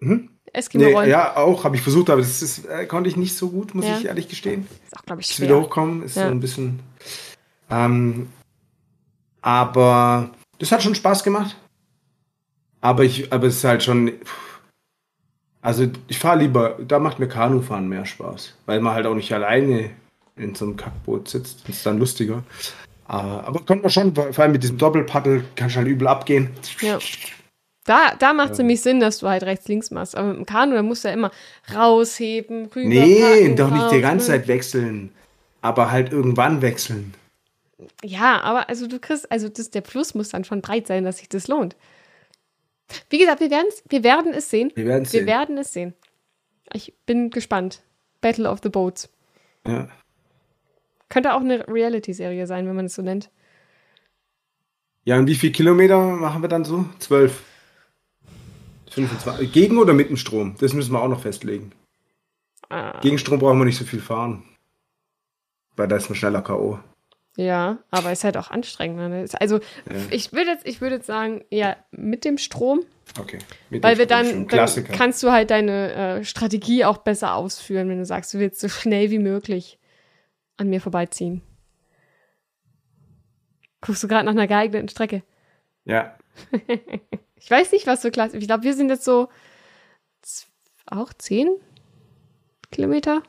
[0.00, 0.30] Hm?
[0.46, 1.10] Nee, Eskimo-Rollen.
[1.10, 3.84] ja, auch habe ich versucht, aber das ist, äh, konnte ich nicht so gut, muss
[3.86, 3.98] Ja.
[3.98, 4.66] ich ehrlich gestehen.
[4.86, 5.60] Ist auch, glaube ich, Das wieder schwer.
[5.62, 6.24] hochkommen ist Ja.
[6.26, 6.80] so ein bisschen.
[7.70, 8.28] Ähm,
[9.42, 11.56] aber das hat schon Spaß gemacht.
[12.80, 14.12] Aber ich, aber es ist halt schon.
[15.60, 19.32] Also ich fahre lieber, da macht mir Kanufahren mehr Spaß, weil man halt auch nicht
[19.32, 19.90] alleine
[20.36, 21.68] in so einem Kackboot sitzt.
[21.68, 22.44] Das ist dann lustiger.
[23.06, 26.50] Aber, aber konnte man schon, vor allem mit diesem Doppelpaddel, kann schon halt übel abgehen.
[26.80, 26.98] Ja.
[27.88, 30.14] Da, da macht es nämlich Sinn, dass du halt rechts-links machst.
[30.14, 31.30] Aber mit dem Kanu, da musst du ja immer
[31.74, 32.86] rausheben, rüber.
[32.86, 35.10] Nee, doch nicht die ganze Zeit wechseln.
[35.62, 37.14] Aber halt irgendwann wechseln.
[38.04, 41.16] Ja, aber also du kriegst, also das, der Plus muss dann schon breit sein, dass
[41.16, 41.76] sich das lohnt.
[43.08, 44.70] Wie gesagt, wir, wir werden es sehen.
[44.74, 45.26] Wir, wir sehen.
[45.26, 45.94] werden es sehen.
[46.74, 47.80] Ich bin gespannt.
[48.20, 49.08] Battle of the Boats.
[49.66, 49.88] Ja.
[51.08, 53.30] Könnte auch eine Reality-Serie sein, wenn man es so nennt.
[55.04, 56.84] Ja, und wie viele Kilometer machen wir dann so?
[56.98, 57.47] Zwölf.
[59.06, 59.52] 25.
[59.52, 60.56] Gegen oder mit dem Strom?
[60.60, 61.72] Das müssen wir auch noch festlegen.
[62.68, 63.00] Ah.
[63.00, 64.42] Gegen Strom brauchen wir nicht so viel fahren.
[65.76, 66.80] Weil da ist man schneller K.O.
[67.36, 68.98] Ja, aber ist halt auch anstrengend.
[68.98, 69.24] Ne?
[69.34, 69.62] Also ja.
[70.10, 72.80] ich würde jetzt, ich würde jetzt sagen, ja, mit dem Strom.
[73.18, 73.38] Okay.
[73.70, 77.98] Mit weil wir dann, dann kannst du halt deine äh, Strategie auch besser ausführen, wenn
[77.98, 79.78] du sagst, du willst so schnell wie möglich
[80.56, 81.42] an mir vorbeiziehen.
[83.80, 85.22] Guckst du gerade nach einer geeigneten Strecke?
[85.84, 86.18] Ja.
[87.40, 88.36] ich weiß nicht, was so klasse.
[88.36, 89.28] Ich glaube, wir sind jetzt so
[90.86, 91.48] auch zehn
[92.70, 93.22] Kilometer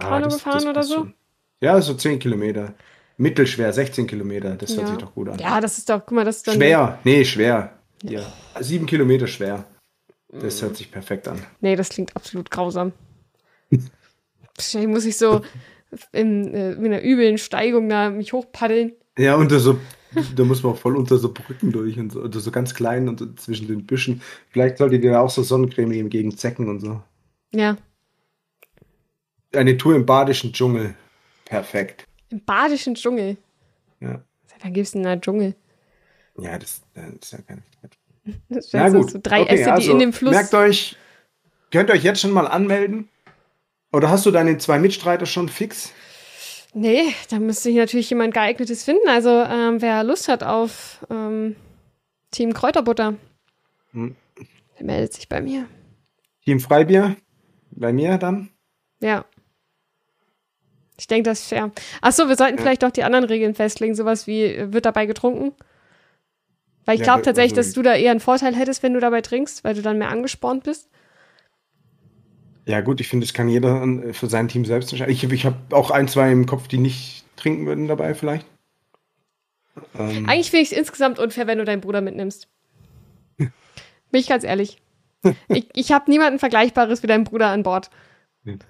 [0.00, 0.94] Kanu ah, gefahren oder so.
[0.94, 1.14] Schon.
[1.60, 2.74] Ja, so 10 Kilometer.
[3.18, 4.56] Mittelschwer, 16 Kilometer.
[4.56, 4.78] Das ja.
[4.78, 5.38] hört sich doch gut an.
[5.38, 6.54] Ja, das ist doch, guck mal, das ist dann.
[6.54, 7.78] Schwer, nee, schwer.
[8.02, 8.32] Ja.
[8.60, 9.64] Sieben Kilometer schwer.
[10.32, 11.44] Das hört sich perfekt an.
[11.60, 12.92] Nee, das klingt absolut grausam.
[14.56, 15.42] Wahrscheinlich muss ich so
[16.12, 18.92] in, äh, in einer üblen Steigung da mich hochpaddeln.
[19.18, 19.78] Ja, unter so,
[20.36, 23.08] da muss man auch voll unter so Brücken durch und so, unter so ganz klein
[23.08, 24.22] und zwischen den Büschen.
[24.50, 27.02] Vielleicht solltet ihr auch so Sonnencreme geben gegen Zecken und so.
[27.52, 27.76] Ja.
[29.54, 30.94] Eine Tour im badischen Dschungel.
[31.44, 32.06] Perfekt.
[32.28, 33.36] Im badischen Dschungel.
[34.00, 34.22] Ja.
[34.62, 35.54] Dann gibst du einen Dschungel.
[36.38, 37.62] Ja, das, das ist ja keine
[38.48, 39.10] Das ja, gut.
[39.10, 40.32] So drei okay, Äste, die also, in dem Fluss.
[40.32, 40.96] Merkt euch,
[41.70, 43.08] könnt ihr euch jetzt schon mal anmelden?
[43.92, 45.92] Oder hast du deine zwei Mitstreiter schon fix?
[46.72, 49.08] Nee, da müsste ich natürlich jemand geeignetes finden.
[49.08, 51.56] Also, ähm, wer Lust hat auf ähm,
[52.30, 53.14] Team Kräuterbutter,
[53.92, 54.14] hm.
[54.78, 55.66] der meldet sich bei mir.
[56.44, 57.16] Team Freibier?
[57.72, 58.50] Bei mir dann?
[59.00, 59.24] Ja.
[60.98, 61.70] Ich denke, das ist fair.
[62.02, 62.62] Achso, wir sollten ja.
[62.62, 63.94] vielleicht doch die anderen Regeln festlegen.
[63.94, 65.52] Sowas wie, äh, wird dabei getrunken?
[66.84, 69.00] Weil ich ja, glaube tatsächlich, also, dass du da eher einen Vorteil hättest, wenn du
[69.00, 70.88] dabei trinkst, weil du dann mehr angespornt bist.
[72.70, 75.12] Ja, gut, ich finde, das kann jeder äh, für sein Team selbst entscheiden.
[75.12, 78.46] Ich, ich habe auch ein, zwei im Kopf, die nicht trinken würden dabei, vielleicht.
[79.98, 80.28] Ähm.
[80.28, 82.46] Eigentlich finde ich es insgesamt unfair, wenn du deinen Bruder mitnimmst.
[83.38, 83.50] Bin
[84.12, 84.80] ich ganz ehrlich.
[85.48, 87.90] ich ich habe niemanden Vergleichbares wie deinen Bruder an Bord.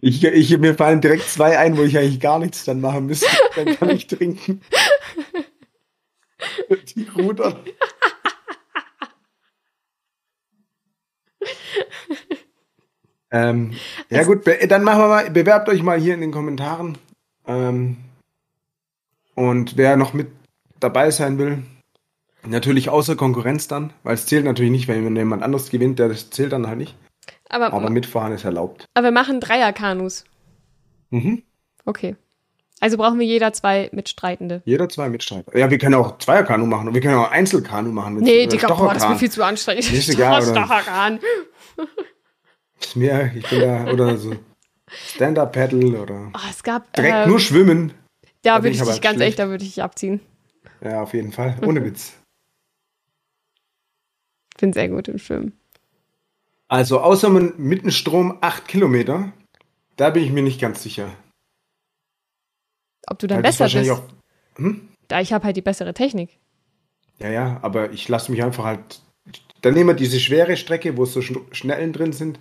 [0.00, 3.26] Ich, ich, mir fallen direkt zwei ein, wo ich eigentlich gar nichts dann machen müsste.
[3.54, 4.62] Dann kann ich trinken.
[6.96, 7.56] Die Rudern.
[13.30, 13.72] Ähm,
[14.10, 16.98] ja gut, dann machen wir mal, bewerbt euch mal hier in den Kommentaren.
[17.46, 17.96] Ähm,
[19.34, 20.28] und wer noch mit
[20.80, 21.62] dabei sein will,
[22.44, 26.30] natürlich außer Konkurrenz dann, weil es zählt natürlich nicht, wenn jemand anderes gewinnt, der das
[26.30, 26.96] zählt dann halt nicht.
[27.48, 28.86] Aber, aber mitfahren ist erlaubt.
[28.94, 30.24] Aber wir machen Dreier-Kanus.
[31.10, 31.42] Mhm.
[31.84, 32.16] Okay.
[32.80, 34.62] Also brauchen wir jeder zwei Mitstreitende.
[34.64, 35.56] Jeder zwei Mitstreitende.
[35.56, 38.14] Ja, wir können auch Zweier-Kanu machen und wir können auch Einzelkanu machen.
[38.14, 39.92] Mit, nee, Digga, boah, das ist mir viel zu anstrengend.
[39.92, 41.18] Ist egal, oder?
[42.80, 44.36] Ist mir, ich bin da, oder so
[44.90, 47.94] Stand-Up-Paddle oder oh, es gab, direkt ähm, nur schwimmen.
[48.42, 49.30] Da, da würde ich, ich dich ganz schlecht.
[49.30, 50.20] echt, da würde ich dich abziehen.
[50.82, 51.56] Ja, auf jeden Fall.
[51.64, 52.14] Ohne Witz.
[54.54, 55.58] Ich bin sehr gut im Schwimmen.
[56.68, 59.32] Also außer man mitten Strom 8 Kilometer,
[59.96, 61.10] da bin ich mir nicht ganz sicher.
[63.06, 63.90] Ob du dann besser bist?
[63.90, 64.02] Auch,
[64.56, 64.88] hm?
[65.08, 66.38] Da ich habe halt die bessere Technik.
[67.18, 69.00] Ja, ja, aber ich lasse mich einfach halt.
[69.62, 72.38] Dann nehmen wir diese schwere Strecke, wo so Schnellen drin sind.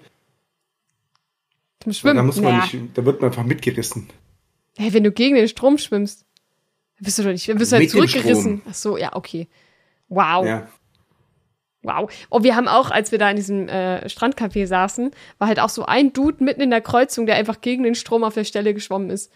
[1.80, 2.18] Zum Schwimmen.
[2.18, 2.62] Da, muss man ja.
[2.62, 4.10] nicht, da wird man einfach mitgerissen.
[4.78, 6.26] Hey, wenn du gegen den Strom schwimmst,
[7.00, 8.62] bist du doch nicht, bist du halt zurückgerissen.
[8.70, 9.48] Ach so, ja, okay.
[10.08, 10.46] Wow.
[10.46, 10.68] Ja.
[11.84, 12.12] Wow.
[12.30, 15.70] Und wir haben auch, als wir da in diesem äh, Strandcafé saßen, war halt auch
[15.70, 18.74] so ein Dude mitten in der Kreuzung, der einfach gegen den Strom auf der Stelle
[18.74, 19.32] geschwommen ist.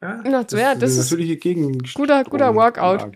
[0.00, 3.12] Ja, so, das, ja, das ist natürlich gegen guter, guter Workout.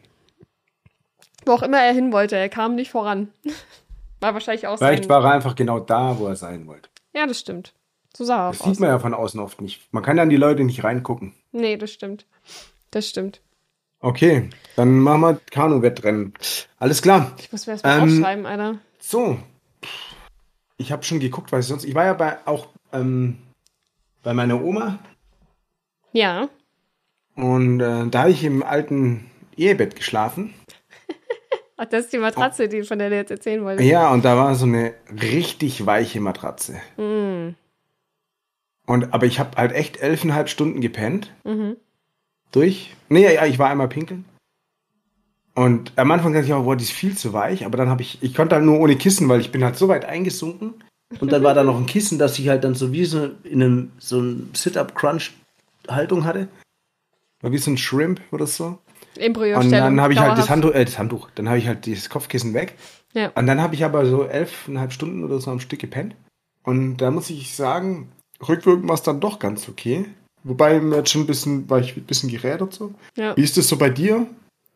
[1.47, 3.29] Wo auch immer er hin wollte, er kam nicht voran.
[4.21, 6.89] War wahrscheinlich auch Vielleicht war er einfach genau da, wo er sein wollte.
[7.13, 7.75] Ja, das stimmt.
[8.17, 9.93] So sah er Das sieht man ja von außen oft nicht.
[9.93, 11.35] Man kann ja an die Leute nicht reingucken.
[11.51, 12.27] Nee, das stimmt.
[12.93, 13.41] Das stimmt.
[13.99, 16.35] Okay, dann machen wir Kanu-Wettrennen.
[16.79, 17.33] Alles klar.
[17.39, 18.79] Ich muss mir erst mal ähm, aufschreiben, Alter.
[19.01, 19.39] So.
[20.77, 21.85] Ich habe schon geguckt, was sonst.
[21.85, 23.39] Ich war ja bei auch ähm,
[24.23, 24.99] bei meiner Oma.
[26.13, 26.49] Ja.
[27.35, 30.55] Und äh, da habe ich im alten Ehebett geschlafen.
[31.83, 33.89] Ach, das ist die Matratze, die, von der du jetzt erzählen wolltest.
[33.89, 36.75] Ja, und da war so eine richtig weiche Matratze.
[36.97, 37.57] Mm.
[38.87, 41.33] Und, aber ich habe halt echt elfeinhalb Stunden gepennt.
[41.43, 41.77] Mhm.
[42.53, 42.95] Durch.
[43.09, 44.25] Nee, ja, ich war einmal pinkeln.
[45.57, 48.03] Und am Anfang dachte ich auch, boah, die ist viel zu weich, aber dann habe
[48.03, 50.75] ich, ich konnte halt nur ohne Kissen, weil ich bin halt so weit eingesunken.
[51.19, 53.61] Und dann war da noch ein Kissen, dass ich halt dann so wie so in
[53.61, 56.47] einem, so ein Sit-Up-Crunch-Haltung hatte.
[57.41, 58.79] War wie so ein Shrimp oder so.
[59.17, 59.65] Embryostellung.
[59.65, 60.51] Und dann habe ich halt das.
[60.51, 62.77] Handtuch, äh, das Handtuch, dann habe ich halt dieses Kopfkissen weg.
[63.13, 63.31] Ja.
[63.35, 66.15] Und dann habe ich aber so elfeinhalb Stunden oder so am Stück gepennt.
[66.65, 68.13] Und da muss ich sagen,
[68.47, 70.07] rückwirkend war es dann doch ganz okay.
[70.45, 72.95] Wobei mir jetzt schon ein bisschen, war ich ein bisschen gerädert so.
[73.17, 73.37] Ja.
[73.37, 74.27] Wie ist das so bei dir?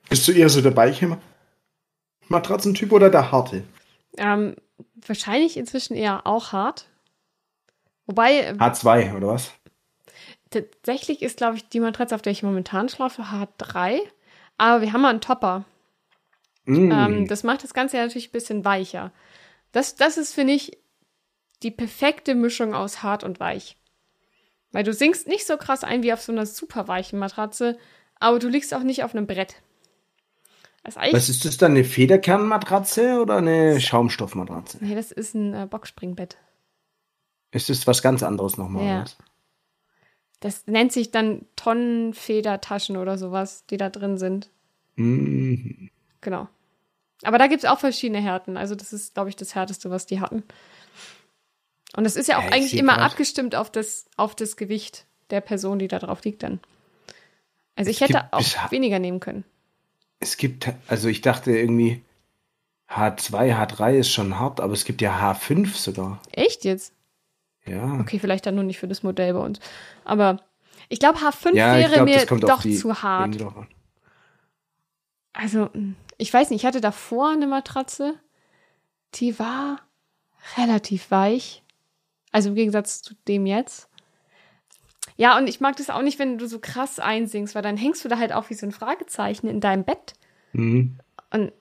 [0.09, 1.19] Bist du eher so der weiche
[2.29, 3.65] Matratzentyp oder der harte?
[4.17, 4.55] Ähm,
[5.07, 6.87] wahrscheinlich inzwischen eher auch hart.
[8.07, 9.53] Wobei, äh, H2 oder was?
[10.51, 13.99] tatsächlich ist, glaube ich, die Matratze, auf der ich momentan schlafe, H3.
[14.59, 15.65] Aber wir haben mal einen Topper.
[16.65, 16.91] Mm.
[16.91, 19.13] Ähm, das macht das Ganze ja natürlich ein bisschen weicher.
[19.73, 20.79] Das, das ist, finde ich,
[21.63, 23.77] die perfekte Mischung aus hart und weich.
[24.73, 27.79] Weil du sinkst nicht so krass ein wie auf so einer super weichen Matratze,
[28.19, 29.57] aber du liegst auch nicht auf einem Brett.
[30.95, 34.79] Was ist das dann, eine Federkernmatratze oder eine Schaumstoffmatratze?
[34.81, 36.37] nee, das ist ein äh, Boxspringbett.
[37.51, 38.87] Ist das was ganz anderes nochmal?
[38.87, 39.03] Ja.
[39.03, 39.17] was?
[40.41, 44.51] Das nennt sich dann Tonnenfedertaschen oder sowas, die da drin sind.
[44.97, 45.87] Mm.
[46.21, 46.49] Genau.
[47.23, 48.57] Aber da gibt es auch verschiedene Härten.
[48.57, 50.43] Also das ist, glaube ich, das Härteste, was die hatten.
[51.97, 53.13] Und das ist ja auch Ja, ich eigentlich immer grad.
[53.13, 56.61] abgestimmt auf das, auf das Gewicht der Person, die da drauf liegt dann.
[57.75, 59.45] Also ich Es hätte gibt auch weniger nehmen können.
[60.21, 62.03] Es gibt, also ich dachte irgendwie,
[62.91, 66.21] H2, H3 ist schon hart, aber es gibt ja H5 sogar.
[66.33, 66.93] Echt jetzt?
[67.67, 67.99] Ja.
[68.01, 69.61] Okay, vielleicht dann nur nicht für das Modell bei uns.
[70.05, 70.41] Aber
[70.89, 73.37] ich glaube, H5 ja, wäre glaub, mir doch zu hart.
[75.33, 78.15] Also, mh, ich weiß nicht, ich hatte davor eine Matratze,
[79.15, 79.81] die war
[80.57, 81.63] relativ weich.
[82.33, 83.89] Also im Gegensatz zu dem jetzt.
[85.17, 88.05] Ja, und ich mag das auch nicht, wenn du so krass einsinkst, weil dann hängst
[88.05, 90.15] du da halt auch wie so ein Fragezeichen in deinem Bett.
[90.53, 90.99] Mhm.
[91.31, 91.53] Und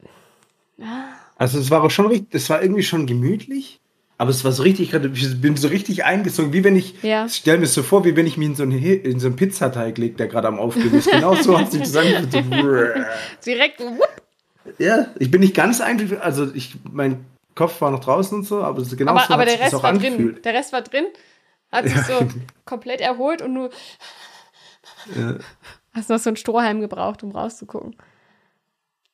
[1.37, 3.79] Also es war auch schon richtig, es war irgendwie schon gemütlich,
[4.17, 7.27] aber es war so richtig, gerade ich bin so richtig eingezogen, wie wenn ich, Ja.
[7.27, 9.97] stell mir so vor, wie wenn ich mich in so einen, in so einen Pizzateig
[9.97, 11.09] lege, der gerade am Aufgehen ist.
[11.11, 12.95] Genau so hat sich das angefühlt.
[13.41, 14.21] So, direkt, wupp,
[14.79, 18.63] ja, ich bin nicht ganz ein, also ich, mein Kopf war noch draußen und so,
[18.63, 20.35] aber so genau aber, so aber der Rest auch war angefühlt.
[20.35, 20.41] drin.
[20.43, 21.05] Der Rest war drin,
[21.71, 22.13] hat sich so
[22.65, 23.69] komplett erholt und du
[25.15, 25.35] Ja.
[25.93, 27.95] hast noch so einen Strohhalm gebraucht, um rauszugucken.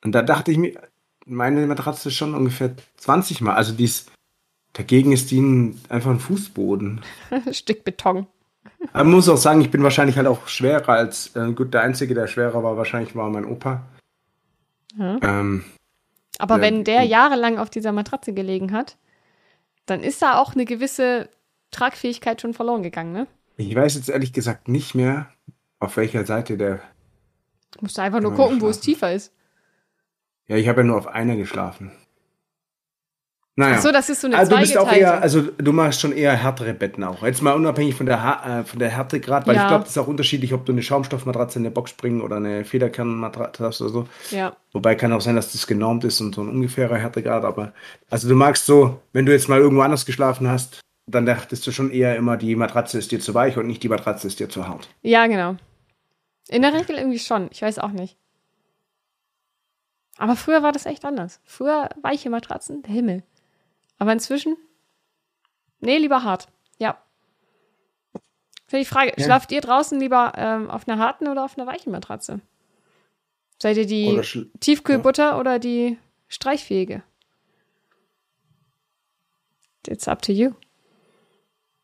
[0.04, 0.80] Und da dachte ich mir,
[1.26, 4.12] meine Matratze ist schon ungefähr 20 Mal, also die ist,
[4.74, 7.02] dagegen ist ein, einfach ein Fußboden.
[7.52, 8.28] Stück Beton.
[8.94, 11.82] Aber man muss auch sagen, ich bin wahrscheinlich halt auch schwerer als, äh, gut, der
[11.82, 13.84] Einzige, der schwerer war, wahrscheinlich war mein Opa.
[14.98, 15.20] Ja.
[15.22, 15.64] Ähm,
[16.38, 18.98] Aber Ja, wenn der jahrelang auf dieser Matratze gelegen hat,
[19.86, 21.30] dann ist da auch eine gewisse
[21.72, 23.28] Tragfähigkeit schon verloren gegangen, ne?
[23.58, 25.28] ich weiß jetzt ehrlich gesagt nicht mehr,
[25.80, 26.82] auf welcher Seite der.
[27.72, 29.34] Du musst einfach nur gucken, wo es tiefer ist.
[30.48, 31.92] Ja, ich habe ja nur auf einer geschlafen.
[33.58, 33.76] Naja.
[33.78, 36.14] Ach so, das ist so eine also du bist auch eher, also du machst schon
[36.14, 37.22] eher härtere Betten auch.
[37.22, 39.64] Jetzt mal unabhängig von der, ha äh, von der Härte gerade, weil Ja.
[39.64, 43.66] ich glaube, das ist auch unterschiedlich, ob du eine Schaumstoffmatratze, eine Boxspringen oder eine Federkernmatratze
[43.66, 44.08] hast oder so.
[44.30, 44.56] ja.
[44.72, 47.74] Wobei kann auch sein, dass das genormt ist und so ein ungefährer Härtegrad, aber
[48.10, 51.72] also du magst so, wenn du jetzt mal irgendwo anders geschlafen hast, dann dachtest du
[51.72, 54.48] schon eher immer, die Matratze ist dir zu weich und nicht die Matratze ist dir
[54.48, 54.88] zu hart.
[55.02, 55.58] ja, genau.
[56.48, 57.50] In der Regel irgendwie schon.
[57.52, 58.18] Ich weiß auch nicht.
[60.18, 61.40] Aber früher war das echt anders.
[61.44, 63.24] Früher weiche Matratzen, der Himmel.
[64.02, 64.58] Aber inzwischen?
[65.80, 66.48] Nee, lieber hart.
[66.80, 67.00] Ja.
[68.66, 69.24] Für die Frage, Ja.
[69.26, 72.40] schlaft ihr draußen lieber ähm, auf einer harten oder auf einer weichen Matratze?
[73.62, 74.24] Seid ihr die Oder
[74.60, 76.00] Tiefkühlbutter oder die
[76.30, 77.04] streichfähige?
[79.88, 80.54] It's up to you.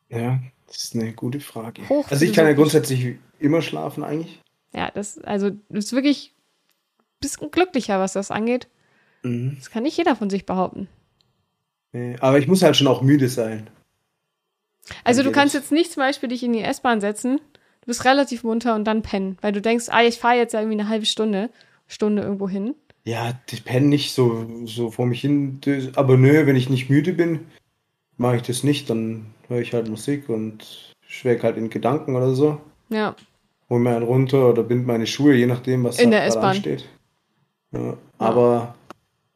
[0.08, 1.88] Ja, das ist eine gute Frage.
[1.88, 4.42] Hoch also ich kann ja grundsätzlich immer schlafen eigentlich.
[4.72, 6.34] Ja, das, also, das ist wirklich
[6.98, 8.66] ein bisschen glücklicher, was das angeht.
[9.22, 9.54] Mhm.
[9.58, 10.88] Das kann nicht jeder von sich behaupten.
[12.20, 13.68] Aber ich muss halt schon auch müde sein.
[15.04, 17.38] Also, du kannst jetzt nicht zum Beispiel dich in die S-Bahn setzen,
[17.82, 20.60] du bist relativ munter und dann pennen, weil du denkst, ah, ich fahre jetzt ja
[20.60, 21.50] irgendwie eine halbe Stunde,
[21.86, 22.74] Stunde irgendwo hin.
[23.04, 25.60] Ja, ich penne nicht so, so vor mich hin.
[25.94, 27.46] Aber nö, wenn ich nicht müde bin,
[28.16, 28.90] mache ich das nicht.
[28.90, 32.60] Dann höre ich halt Musik und schwelg halt in Gedanken oder so.
[32.90, 33.14] Ja,
[33.70, 36.44] hol mir einen runter oder bind meine Schuhe, je nachdem, was In da der S-Bahn.
[36.44, 36.88] ansteht.
[37.72, 38.74] Ja, aber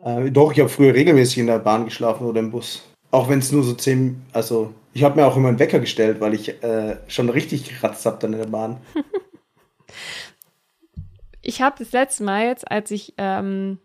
[0.05, 2.83] äh, doch, ich habe früher regelmäßig in der Bahn geschlafen oder im Bus.
[3.11, 6.21] Auch wenn es nur so zehn, also ich habe mir auch immer einen Wecker gestellt,
[6.21, 8.79] weil ich äh, schon richtig gekratzt habe dann in der Bahn.
[11.43, 13.79] ich habe das letzte Mal jetzt, als ich, ähm,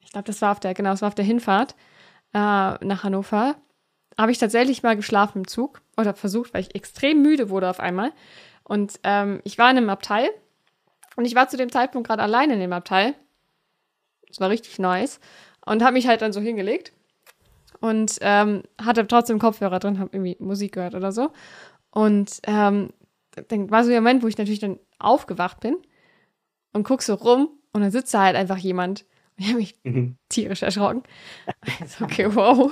[0.00, 1.74] ich glaube, das war auf der, genau, das war auf der Hinfahrt
[2.32, 3.56] äh, nach Hannover,
[4.18, 7.80] habe ich tatsächlich mal geschlafen im Zug oder versucht, weil ich extrem müde wurde auf
[7.80, 8.12] einmal.
[8.64, 10.28] Und ähm, ich war in einem Abteil
[11.16, 13.14] und ich war zu dem Zeitpunkt gerade alleine in dem Abteil.
[14.30, 15.20] Das war richtig nice.
[15.64, 16.92] Und habe mich halt dann so hingelegt
[17.80, 21.32] und ähm, hatte trotzdem Kopfhörer drin, habe irgendwie Musik gehört oder so.
[21.90, 22.90] Und ähm,
[23.48, 25.76] dann war so der Moment, wo ich natürlich dann aufgewacht bin
[26.72, 29.04] und guck so rum und dann sitzt da halt einfach jemand.
[29.36, 30.16] Und ich habe mich mhm.
[30.28, 31.02] tierisch erschrocken.
[31.80, 32.70] Also, okay, wow.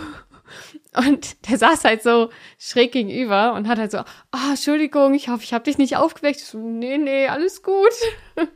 [0.97, 5.29] Und der saß halt so schräg gegenüber und hat halt so, ah, oh, Entschuldigung, ich
[5.29, 6.41] hoffe, ich habe dich nicht aufgeweckt.
[6.41, 7.93] Ich so, nee, nee, alles gut.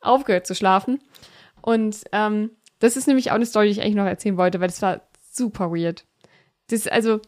[0.00, 1.00] Aufgehört zu schlafen.
[1.66, 4.68] Und ähm, das ist nämlich auch eine Story, die ich eigentlich noch erzählen wollte, weil
[4.68, 5.00] das war
[5.32, 6.04] super weird.
[6.68, 7.20] Das, also,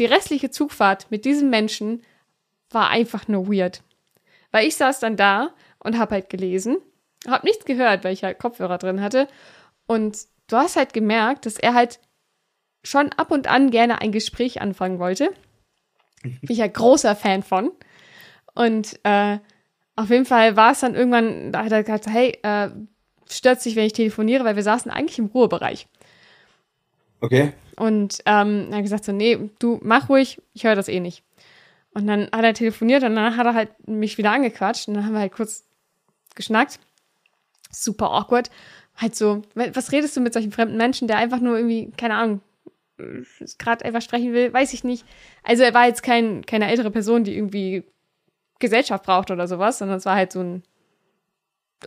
[0.00, 2.02] die restliche Zugfahrt mit diesem Menschen
[2.70, 3.84] war einfach nur weird.
[4.50, 6.78] Weil ich saß dann da und habe halt gelesen,
[7.28, 9.28] habe nichts gehört, weil ich halt Kopfhörer drin hatte.
[9.86, 10.18] Und
[10.48, 12.00] du hast halt gemerkt, dass er halt
[12.82, 15.32] schon ab und an gerne ein Gespräch anfangen wollte.
[16.22, 17.70] Bin ich ja großer Fan von.
[18.52, 19.38] Und äh,
[19.94, 22.70] auf jeden Fall war es dann irgendwann, da hat er gesagt, hey, äh,
[23.28, 25.86] stört sich, wenn ich telefoniere, weil wir saßen eigentlich im Ruhebereich.
[27.20, 27.52] Okay.
[27.76, 31.22] Und ähm, er hat gesagt so, nee, du mach ruhig, ich höre das eh nicht.
[31.92, 35.06] Und dann hat er telefoniert und dann hat er halt mich wieder angequatscht und dann
[35.06, 35.64] haben wir halt kurz
[36.34, 36.78] geschnackt.
[37.70, 38.50] Super awkward.
[38.96, 42.40] Halt so, was redest du mit solchen fremden Menschen, der einfach nur irgendwie, keine Ahnung,
[43.58, 45.04] gerade einfach sprechen will, weiß ich nicht.
[45.42, 47.84] Also er war jetzt kein, keine ältere Person, die irgendwie
[48.58, 50.62] Gesellschaft braucht oder sowas, sondern es war halt so ein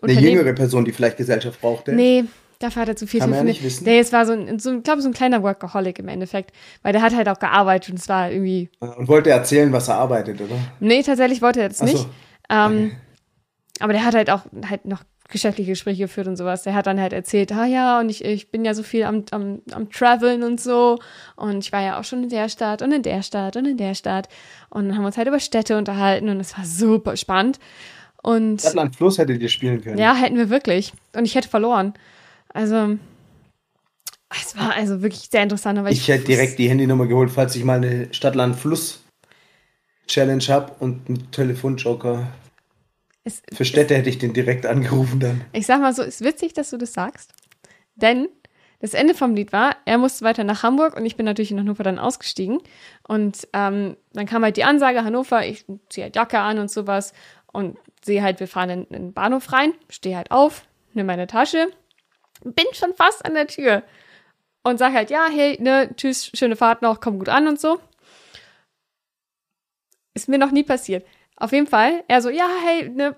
[0.02, 1.94] Eine jüngere Person, die vielleicht Gesellschaft brauchte.
[1.94, 2.26] Nee,
[2.60, 3.86] dafür hat er zu viel Kann man ja nicht wissen.
[3.86, 6.52] Der jetzt war so ein, so, ich glaube, so ein kleiner Workaholic im Endeffekt,
[6.84, 8.70] weil der hat halt auch gearbeitet und es war irgendwie.
[8.80, 10.56] Und wollte erzählen, was er arbeitet, oder?
[10.80, 11.86] Nee, tatsächlich wollte er das so.
[11.86, 12.08] nicht.
[12.50, 12.96] Ähm, Okay.
[13.82, 16.64] Aber der hat halt auch halt noch geschäftliche Gespräche geführt und sowas.
[16.64, 19.24] Der hat dann halt erzählt, ah ja, und ich, ich bin ja so viel am,
[19.32, 21.00] am, am Traveln und so.
[21.36, 23.78] Und ich war ja auch schon in der Stadt und in der Stadt und in
[23.78, 24.28] der Stadt.
[24.70, 27.60] Und dann haben wir uns halt über Städte unterhalten und es war super spannend.
[28.22, 29.98] Und Stadtland Fluss hättet ihr spielen können.
[29.98, 30.94] ja, hätten wir wirklich.
[31.16, 31.94] Und ich hätte verloren.
[32.54, 32.98] Also,
[34.30, 35.80] es war also wirklich sehr interessant.
[35.80, 39.04] Aber Ich hätte direkt die Handynummer geholt, falls ich mal eine Stadtland Fluss
[40.08, 42.28] Challenge habe und einen Telefonjoker.
[43.24, 45.42] Es, Für Städte hätte ich den direkt angerufen dann.
[45.54, 47.32] Ich sag mal so, ist witzig, dass du das sagst.
[47.96, 48.28] Denn
[48.80, 51.60] das Ende vom Lied war, er musste weiter nach Hamburg und ich bin natürlich in
[51.60, 52.60] Hannover dann ausgestiegen.
[53.08, 57.14] Und ähm, dann kam halt die Ansage, Hannover, ich ziehe halt Jacke an und sowas
[57.52, 57.78] und
[58.10, 61.72] sehe halt, wir fahren in, den Bahnhof rein, stehe halt auf, nehme meine Tasche,
[62.44, 63.84] bin schon fast an der Tür
[64.64, 67.80] und sag halt, ja, hey, ne, tschüss, schöne Fahrt noch, komm gut an und so.
[70.16, 71.06] Ist mir noch nie passiert.
[71.36, 73.16] Auf jeden Fall, er so, ja, hey, ne,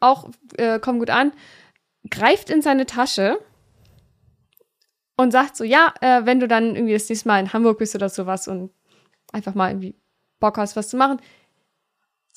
[0.00, 1.32] auch, äh, komm gut an,
[2.10, 3.38] greift in seine Tasche
[5.16, 7.94] und sagt so, ja, äh, wenn du dann irgendwie das nächste Mal in Hamburg bist
[7.94, 8.72] oder sowas und
[9.32, 9.94] einfach mal irgendwie
[10.40, 11.20] Bock hast, was zu machen,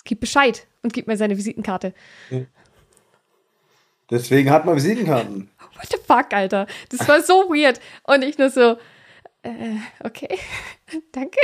[0.04, 1.94] gib Bescheid und gib mir seine Visitenkarte.
[4.10, 5.50] Deswegen hat man Visitenkarten.
[5.76, 6.68] What the fuck, Alter?
[6.90, 7.80] Das war so weird.
[8.04, 8.78] Und ich nur so,
[9.44, 10.38] äh, okay,
[11.12, 11.40] danke.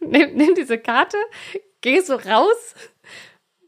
[0.00, 1.16] Nimm, nimm diese Karte,
[1.80, 2.74] geh so raus.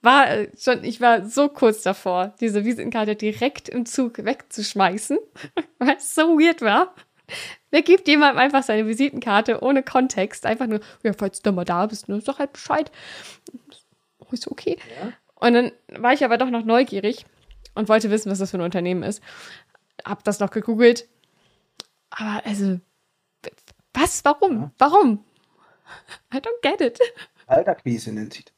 [0.03, 5.19] War äh, schon, ich war so kurz davor, diese Visitenkarte direkt im Zug wegzuschmeißen,
[5.79, 6.95] weil es so weird war.
[7.71, 10.47] Wer gibt jemandem einfach seine Visitenkarte ohne Kontext?
[10.47, 12.91] Einfach nur, ja, falls du mal da bist, ne, sag halt Bescheid.
[14.33, 14.79] Ist okay.
[15.03, 15.13] Ja.
[15.35, 17.25] Und dann war ich aber doch noch neugierig
[17.75, 19.23] und wollte wissen, was das für ein Unternehmen ist.
[20.05, 21.09] Hab das noch gegoogelt.
[22.11, 22.79] Aber also,
[23.95, 24.25] was?
[24.25, 24.61] Warum?
[24.63, 24.71] Ja.
[24.79, 25.25] Warum?
[26.35, 26.99] I don't get it.
[27.47, 28.55] Kaltakquise nennt sich das.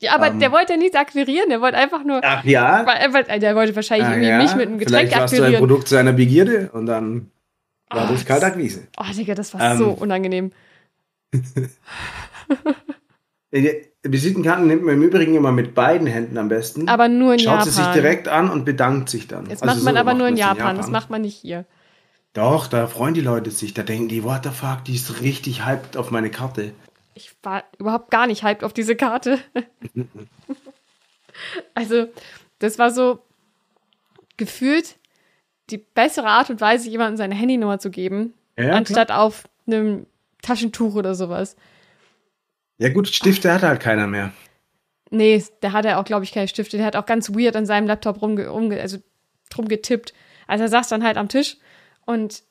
[0.00, 0.38] Ja, aber Ähm.
[0.38, 1.48] der wollte ja nichts akquirieren.
[1.48, 2.20] Der wollte einfach nur.
[2.22, 2.86] Ach ja?
[3.12, 4.38] Wollte- Der wollte wahrscheinlich Ah, irgendwie ja.
[4.38, 5.66] mich mit einem Getränk Vielleicht warst du ein akquirieren.
[5.68, 7.32] Produkt seiner Begierde und dann
[7.90, 8.86] war Oh, das Kaltakquise.
[8.96, 9.78] Oh, Digga, das war Ähm.
[9.78, 10.52] so unangenehm.
[13.50, 16.88] Visitenkarten nimmt man im Übrigen immer mit beiden Händen am besten.
[16.88, 17.64] Aber nur in Schaut Japan.
[17.64, 19.44] sie sich direkt an und bedankt sich dann.
[19.48, 20.76] Das Also macht man so aber nur in man's Japan.
[20.76, 21.64] Das macht man nicht hier.
[22.34, 23.74] Doch, da freuen die Leute sich.
[23.74, 26.72] Da denken die, what the fuck, die ist richtig hyped auf meine Karte.
[27.14, 29.38] Ich war überhaupt gar nicht hyped auf diese Karte.
[31.74, 32.06] also,
[32.58, 33.20] das war so
[34.36, 34.96] gefühlt
[35.70, 40.06] die bessere Art und Weise, jemandem seine Handynummer zu geben, Ja, anstatt auf einem
[40.42, 41.56] Taschentuch oder sowas.
[42.78, 44.32] Ja gut, Stifte hat halt keiner mehr.
[45.10, 46.76] Nee, der hatte auch, glaube ich, keine Stifte.
[46.76, 48.98] Der hat auch ganz weird an seinem Laptop rumge rumge also
[49.50, 50.12] drum getippt.
[50.46, 51.56] Also er saß dann halt am Tisch
[52.06, 52.42] und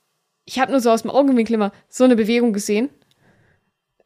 [0.46, 2.90] ich habe nur so aus dem Augenwinkel immer so eine Bewegung gesehen.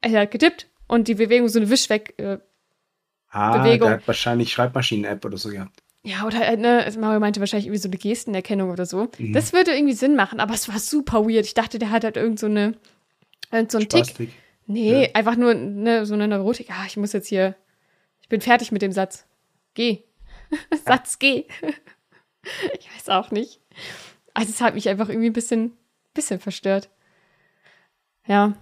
[0.02, 2.14] Er hat getippt und die Bewegung so eine Wischweg.
[2.18, 2.40] Äh,
[3.34, 3.88] Ah, Bewegung.
[3.88, 5.82] der hat wahrscheinlich Schreibmaschinen-App oder so gehabt.
[6.04, 9.08] ja, oder halt, ne, also Mario meinte wahrscheinlich irgendwie so eine Gestenerkennung oder so.
[9.18, 9.32] Mhm.
[9.32, 11.46] Das würde irgendwie Sinn machen, aber es war super weird.
[11.46, 12.74] Ich dachte, der hat halt irgend so eine,
[13.50, 14.30] irgend so einen Tick.
[14.68, 15.10] Nee, Ja.
[15.16, 16.70] einfach nur ne, so eine Neurotik.
[16.72, 17.56] Ah, ich muss jetzt hier,
[18.22, 19.26] ich bin fertig mit dem Satz.
[19.74, 20.04] Geh.
[20.86, 21.46] Satz, geh.
[22.80, 23.60] ich weiß auch nicht.
[24.34, 25.74] Also es hat mich einfach irgendwie ein bisschen,
[26.14, 26.90] bisschen verstört.
[28.28, 28.54] Ja.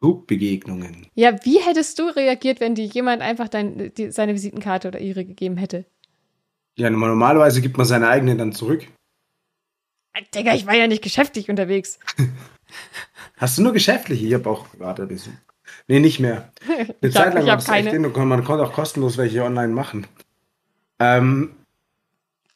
[0.00, 1.06] Flugbegegnungen.
[1.14, 5.24] Ja, wie hättest du reagiert, wenn dir jemand einfach dein, die, seine Visitenkarte oder ihre
[5.24, 5.84] gegeben hätte?
[6.76, 8.86] Ja, normalerweise gibt man seine eigene dann zurück.
[10.14, 12.00] Äh, Digga, ich war ja nicht geschäftlich unterwegs.
[13.42, 14.24] Hast du nur geschäftliche?
[14.24, 15.32] Ich habe auch private Besuch.
[15.88, 16.52] Nee, nicht mehr.
[16.68, 18.08] Eine Ich Zeit lang gab's echt keine.
[18.08, 20.06] und man konnte auch kostenlos welche online machen.
[21.00, 21.50] Ähm,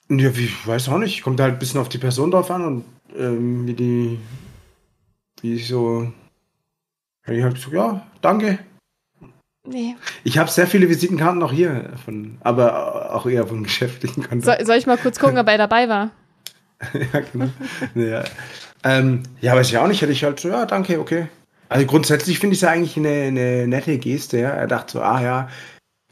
[0.09, 1.24] ja, wie, ich weiß auch nicht.
[1.24, 2.84] Kommt halt ein bisschen auf die Person drauf an und
[3.18, 4.18] ähm, wie die,
[5.41, 6.12] wie ich so,
[7.26, 8.61] ich halt so, ja, danke.
[9.64, 9.97] Nee.
[10.22, 14.43] Ich habe sehr viele Visitenkarten noch hier, von, aber auch eher von geschäftlichen Kontakten.
[14.43, 16.12] Soll, soll ich mal kurz gucken, ob er dabei war?
[17.12, 17.48] ja, genau.
[17.94, 18.24] ja.
[18.84, 20.02] Ähm, ja, weiß ich auch nicht.
[20.02, 21.28] Hätte ich halt so, ja, danke, okay.
[21.68, 24.38] Also grundsätzlich finde ich es ja eigentlich eine, eine nette Geste.
[24.38, 24.50] Ja.
[24.50, 25.48] Er dachte so, ah ja,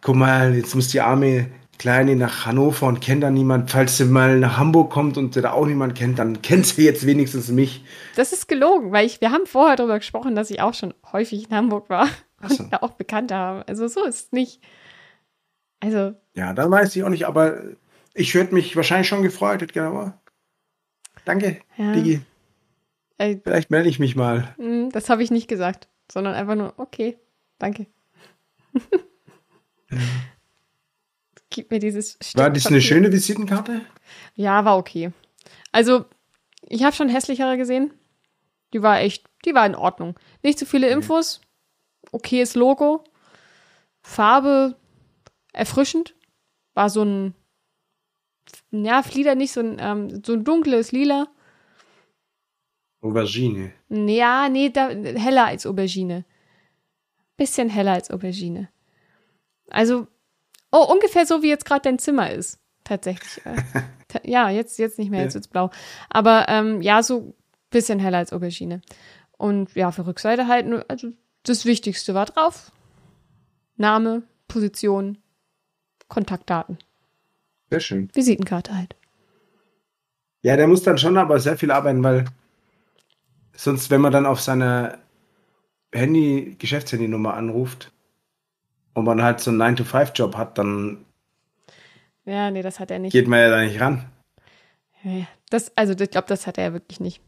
[0.00, 1.46] guck mal, jetzt muss die arme
[1.78, 3.70] Kleine nach Hannover und kennt da niemand.
[3.70, 6.84] Falls sie mal nach Hamburg kommt und sie da auch niemand kennt, dann kennt sie
[6.84, 7.84] jetzt wenigstens mich.
[8.16, 11.48] Das ist gelogen, weil ich, wir haben vorher darüber gesprochen, dass ich auch schon häufig
[11.50, 12.08] in Hamburg war
[12.48, 12.62] so.
[12.62, 13.66] und ja auch Bekannte habe.
[13.68, 14.60] Also so ist es nicht.
[15.80, 17.60] Also, Ja, dann weiß ich auch nicht, aber
[18.14, 19.60] ich hätte mich wahrscheinlich schon gefreut.
[19.60, 20.23] Hätte gedacht, oh,
[21.24, 21.92] danke, Ja.
[21.92, 22.20] Digi.
[23.18, 24.54] äh, Vielleicht melde ich mich mal.
[24.58, 27.18] mh, das habe ich nicht gesagt, sondern einfach nur, okay,
[27.58, 27.86] danke.
[31.50, 33.82] Gib mir dieses Stück War das eine schöne Visitenkarte?
[34.34, 35.12] Ja, war okay.
[35.70, 36.04] Also,
[36.62, 37.92] ich habe schon hässlichere gesehen.
[38.72, 40.18] Die war echt, die war in Ordnung.
[40.42, 41.40] Nicht zu viele Infos.
[42.10, 43.04] Okayes Logo.
[44.02, 44.76] Farbe
[45.52, 46.14] erfrischend.
[46.74, 47.34] War so ein,
[48.70, 51.26] ja, Flieder nicht so ein, ähm, so ein dunkles Lila.
[53.00, 53.72] Aubergine.
[53.90, 56.24] Ja, nee, da, heller als Aubergine.
[57.36, 58.68] Bisschen heller als Aubergine.
[59.70, 60.06] Also,
[60.72, 62.58] oh, ungefähr so wie jetzt gerade dein Zimmer ist.
[62.84, 63.44] Tatsächlich.
[63.44, 63.56] Äh,
[64.08, 65.36] ta- ja, jetzt, jetzt nicht mehr, jetzt Ja.
[65.36, 65.70] wird's blau.
[66.10, 67.34] Aber ähm, ja, so
[67.70, 68.80] bisschen heller als Aubergine.
[69.36, 71.10] Und ja, für Rückseite halt, nur- also
[71.42, 72.72] das Wichtigste war drauf.
[73.76, 75.18] Name, Position,
[76.08, 76.78] Kontaktdaten.
[77.74, 78.10] Sehr schön.
[78.14, 78.96] Visitenkarte halt.
[80.42, 82.24] Ja, der muss dann schon aber sehr viel arbeiten, weil
[83.56, 84.98] sonst, wenn man dann auf seine
[85.92, 87.92] Handy, Geschäftshandynummer anruft
[88.94, 91.04] und man halt so einen 9-to-5-Job hat, dann
[92.24, 93.12] Ja, nee, das hat er nicht.
[93.12, 94.04] geht man ja da nicht ran.
[95.02, 97.20] Ja, Das, also ich glaube, das hat er wirklich nicht.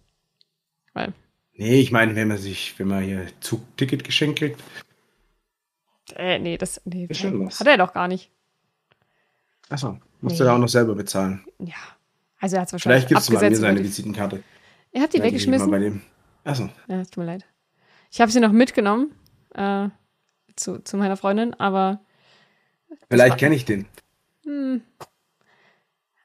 [0.94, 1.12] Weil,
[1.58, 4.62] Nee, ich meine, wenn man sich, wenn man hier Zugticket geschenkt kriegt,
[6.14, 8.30] äh, nee, das nee, hat er doch gar nicht.
[9.68, 10.38] Achso, musst Nee.
[10.38, 11.44] du da auch noch selber bezahlen.
[11.58, 11.74] Ja.
[12.38, 14.42] Also er hat es wahrscheinlich Vielleicht gibst du mal mir seine Visitenkarte.
[14.92, 15.70] er hat die mal weggeschmissen.
[15.70, 16.02] Bei dem.
[16.44, 17.44] Achso, Ja, es tut mir leid.
[18.10, 19.12] Ich habe sie noch mitgenommen
[19.54, 19.88] äh,
[20.54, 22.00] zu, zu meiner Freundin, aber
[23.10, 23.86] vielleicht kenne ich den.
[24.44, 24.82] hm,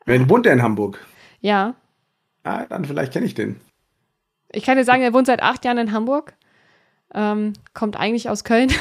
[0.06, 1.06] Wenn wohnt der in Hamburg?
[1.40, 1.76] ja.
[2.44, 3.62] Ah, dann vielleicht kenne ich den.
[4.52, 6.34] Ich kann dir sagen, er wohnt seit acht Jahren in Hamburg.
[7.14, 8.72] Ähm, kommt eigentlich aus Köln.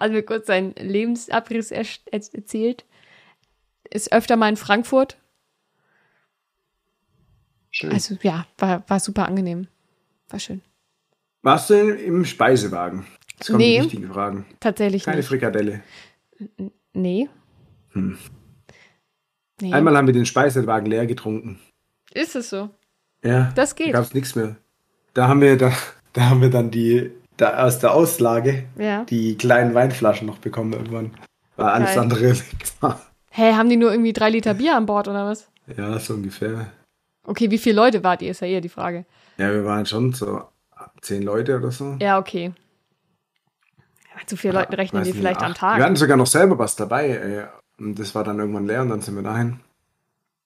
[0.00, 2.84] Also mir kurz seinen Lebensabriss er er- erzählt.
[3.90, 5.16] Ist öfter mal in Frankfurt.
[7.70, 7.92] Schön.
[7.92, 9.68] Also ja, war, war super angenehm.
[10.28, 10.62] War schön.
[11.42, 13.06] Warst du im Speisewagen?
[13.38, 13.78] Jetzt kommen Nee.
[13.78, 14.46] die wichtigen Fragen.
[14.60, 15.26] Tatsächlich Keine nicht.
[15.26, 15.82] Frikadelle.
[16.92, 17.28] Nee.
[17.92, 18.18] Hm.
[19.60, 19.72] Nee.
[19.72, 21.60] Einmal haben wir den Speisewagen leer getrunken.
[22.12, 22.70] Ist es so?
[23.24, 23.52] Ja.
[23.54, 23.92] Das Da geht.
[23.92, 24.56] gab es nichts mehr.
[25.14, 25.72] Da haben wir, da,
[26.12, 27.10] da haben wir dann die,
[27.40, 29.04] da aus der Auslage Ja.
[29.04, 31.12] die kleinen Weinflaschen noch bekommen irgendwann.
[31.56, 31.98] War alles Geil.
[31.98, 32.34] andere.
[33.30, 35.48] Hä, haben die nur irgendwie drei Liter Bier an Bord oder was?
[35.76, 36.66] ja, so ungefähr.
[37.24, 38.32] Okay, wie viele Leute wart ihr?
[38.32, 39.04] Ist ja eher die Frage.
[39.38, 40.42] Ja, wir waren schon so
[41.00, 41.96] zehn Leute oder so.
[42.00, 42.52] Ja, okay.
[44.26, 45.58] So vielen Leuten rechnen die vielleicht am acht.
[45.58, 45.78] Tag.
[45.78, 47.08] Wir hatten sogar noch selber was dabei.
[47.08, 47.44] Ey.
[47.78, 49.60] Und das war dann irgendwann leer und dann sind wir dahin.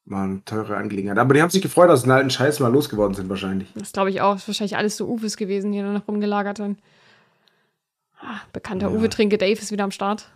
[0.06, 1.16] War eine teure Angelegenheit.
[1.18, 3.72] Aber die haben sich gefreut, dass sie den alten Scheiß mal losgeworden sind wahrscheinlich.
[3.74, 4.36] Das glaube ich auch.
[4.36, 6.78] Ist wahrscheinlich alles so Uwes gewesen, die nur noch rumgelagert sind.
[8.20, 8.96] Ah, bekannter Ja.
[8.96, 10.28] Uwe Trinke Dave ist wieder am Start.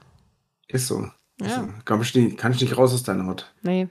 [0.68, 1.02] Ist so.
[1.40, 1.64] Ist Ja.
[1.64, 1.68] so.
[1.84, 3.52] Komm, ich nicht, kann ich nicht raus aus deiner Haut.
[3.62, 3.88] Nee,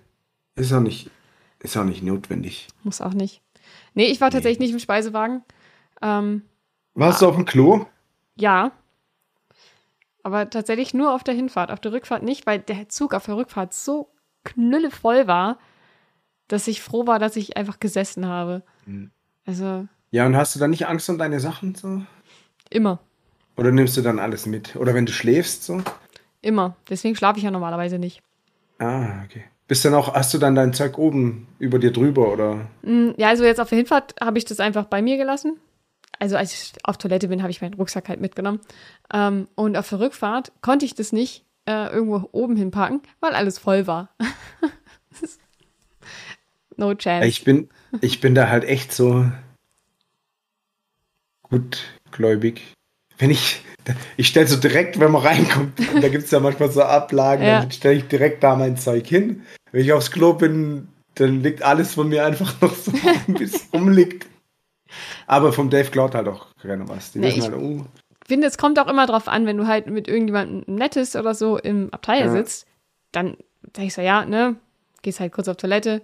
[0.55, 1.11] Ist auch nicht,
[1.59, 2.67] ist auch nicht notwendig.
[2.83, 3.41] muss auch nicht.
[3.93, 5.43] Nee, ich war tatsächlich nicht im Speisewagen.
[6.01, 6.41] Ähm,
[6.95, 7.85] Warst du auf dem Klo?
[8.35, 8.71] ja.
[10.23, 11.71] Aber tatsächlich nur auf der Hinfahrt.
[11.71, 14.09] Auf der Rückfahrt nicht, weil der Zug auf der Rückfahrt so
[14.55, 15.57] knüllevoll war.
[16.49, 18.63] dass ich froh war, dass ich einfach gesessen habe.
[18.85, 19.11] Mhm.
[19.45, 22.01] Also Ja, und hast du dann nicht Angst um deine Sachen so?
[22.69, 22.99] immer,
[23.57, 24.75] Oder nimmst du dann alles mit?
[24.77, 25.81] Oder wenn du schläfst so?
[26.41, 26.77] immer.
[26.89, 28.21] Deswegen schlafe ich ja normalerweise nicht.
[28.79, 29.43] Ah, okay.
[29.67, 32.67] Bist dann auch, hast du dann dein Zeug oben über dir drüber oder?
[32.83, 35.59] Mm, Ja, also jetzt auf der Hinfahrt habe ich das einfach bei mir gelassen.
[36.19, 38.61] Also als ich auf Toilette bin, habe ich meinen Rucksack halt mitgenommen.
[39.13, 43.59] Ähm, und auf der Rückfahrt konnte ich das nicht äh, irgendwo oben hinpacken, weil alles
[43.59, 44.09] voll war.
[46.77, 47.27] no chance.
[47.27, 47.69] Ich bin,
[48.01, 49.25] ich bin da halt echt so
[51.43, 52.61] gutgläubig.
[53.17, 53.61] Wenn ich,
[54.15, 57.61] ich stelle so direkt, wenn man reinkommt, da gibt es ja manchmal so Ablagen, Ja.
[57.61, 59.43] dann stelle ich direkt da mein Zeug hin.
[59.71, 63.67] Wenn ich aufs Klo bin, dann liegt alles von mir einfach noch so, wie es
[63.73, 64.27] rumliegt.
[65.25, 67.11] Aber vom Dave klaut halt auch keiner was.
[67.11, 67.85] Die Nee, wissen halt, oh,
[68.27, 71.57] finde, es kommt auch immer drauf an, wenn du halt mit irgendjemandem Nettes oder so
[71.57, 72.31] im Abteil Ja.
[72.31, 72.67] sitzt,
[73.11, 74.55] dann denkst du, ja, ne,
[75.01, 76.01] gehst halt kurz auf Toilette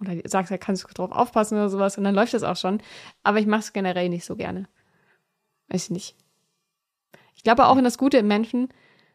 [0.00, 2.80] oder sagst halt, kannst du drauf aufpassen oder sowas und dann läuft das auch schon.
[3.22, 4.66] Aber ich mache es generell nicht so gerne.
[5.68, 6.16] Weiß ich nicht.
[7.34, 8.68] Ich glaube auch in das Gute im Menschen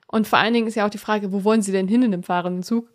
[0.08, 2.12] und vor allen Dingen ist ja auch die Frage, wo wollen sie denn hin in
[2.12, 2.88] dem fahrenden Zug?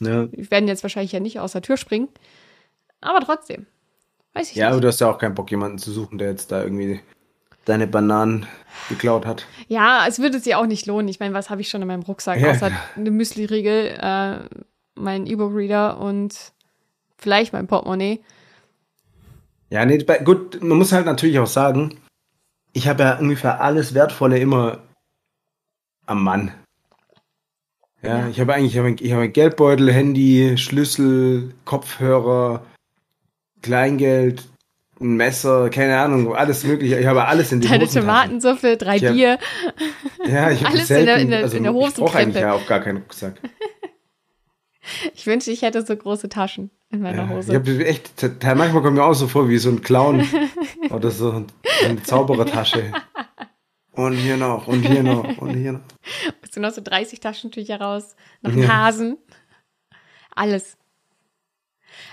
[0.00, 0.26] ja.
[0.26, 2.08] Die werden jetzt wahrscheinlich ja nicht aus der Tür springen,
[3.00, 3.66] aber trotzdem.
[4.34, 4.84] Weiß ich Ja, aber nicht.
[4.84, 7.00] du hast ja auch keinen Bock, jemanden zu suchen, der jetzt da irgendwie
[7.66, 8.46] deine Bananen
[8.88, 9.46] geklaut hat.
[9.68, 11.08] Ja, es würde sich auch nicht lohnen.
[11.08, 12.40] Ich meine, was habe ich schon in meinem Rucksack?
[12.40, 14.38] Ja, Außer eine Müsli-Riegel, äh,
[14.94, 16.52] mein E-Book-Reader und
[17.18, 18.20] vielleicht mein Portemonnaie.
[19.68, 22.00] Ja, nee, gut, man muss halt natürlich auch sagen,
[22.72, 24.78] ich habe ja ungefähr alles Wertvolle immer
[26.06, 26.52] am Mann.
[28.02, 28.28] Ja, Ja.
[28.28, 32.64] ich habe eigentlich, ich habe, ich Geldbeutel, Handy, Schlüssel, Kopfhörer,
[33.62, 34.48] Kleingeld,
[35.00, 36.98] ein Messer, keine Ahnung, alles mögliche.
[36.98, 37.86] Ich habe alles in den Deine.
[37.88, 39.38] Tomatensuppe, drei hab- Bier.
[40.26, 42.42] Ja, ich habe alles in selten, der- in der- also in der ich brauche eigentlich
[42.42, 43.34] ja auch gar keinen Rucksack.
[45.14, 47.50] Ich wünschte, ich hätte so große Taschen in meiner Ja, Hose.
[47.50, 50.24] ich habe echt, manchmal kommt mir auch so vor wie so ein Clown
[50.90, 51.44] oder so
[51.84, 52.92] eine Zauberertasche.
[53.92, 55.80] Und hier noch, und hier noch, und hier noch.
[56.40, 58.14] Hast du noch so 30 Taschentücher raus?
[58.42, 58.68] Noch einen Ja.
[58.84, 59.18] Hasen?
[60.36, 60.76] Alles.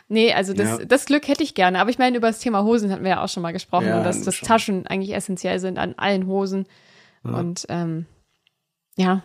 [0.10, 0.86] Nee, also das, Ja.
[0.86, 1.80] das Glück hätte ich gerne.
[1.80, 3.88] Aber ich meine, über das Thema Hosen hatten wir ja auch schon mal gesprochen.
[3.88, 4.40] Ja, und dass, dass.
[4.42, 6.66] Taschen eigentlich essentiell sind an allen Hosen.
[7.24, 8.06] Und ähm,
[8.98, 9.24] ja.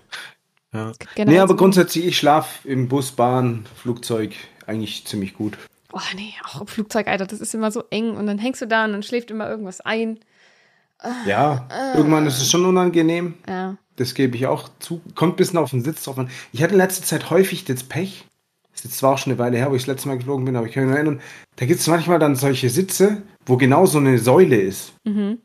[0.72, 0.92] Ja.
[1.14, 4.34] generell Nee, aber so- grundsätzlich, ich schlafe im Bus, Bahn, Flugzeug
[4.66, 5.58] eigentlich ziemlich gut.
[5.92, 8.10] Oh nee, auch im Flugzeug, Alter, das ist immer so eng.
[8.16, 10.20] Und dann hängst du da und dann schläft immer irgendwas ein.
[11.26, 13.34] Ja, irgendwann ist es schon unangenehm.
[13.48, 13.76] Ja.
[13.96, 15.00] Das gebe ich auch zu.
[15.14, 16.28] Kommt ein bisschen auf den Sitz drauf an.
[16.52, 18.26] Ich hatte in letzter Zeit häufig das Pech.
[18.78, 20.44] Das ist jetzt zwar auch schon eine Weile her, wo ich das letzte Mal geflogen
[20.44, 21.20] bin, aber ich kann mich noch erinnern,
[21.56, 24.92] da gibt es manchmal dann solche Sitze, wo genau so eine Säule ist.
[25.04, 25.38] Mhm.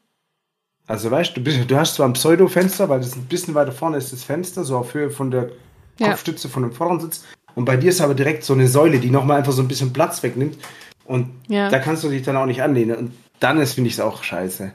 [0.86, 3.72] Also weißt du, du, bist, du hast zwar ein Pseudo-Fenster, weil das ein bisschen weiter
[3.72, 5.50] vorne ist das Fenster, so auf Höhe von der
[5.98, 6.10] Ja.
[6.10, 7.26] Kopfstütze von dem vorderen Sitz.
[7.56, 9.94] Und bei dir ist aber direkt so eine Säule, die nochmal einfach so ein bisschen
[9.94, 10.58] Platz wegnimmt.
[11.06, 11.70] Und Ja.
[11.70, 12.96] da kannst du dich dann auch nicht anlehnen.
[12.98, 14.72] Und dann ist, finde ich es auch scheiße.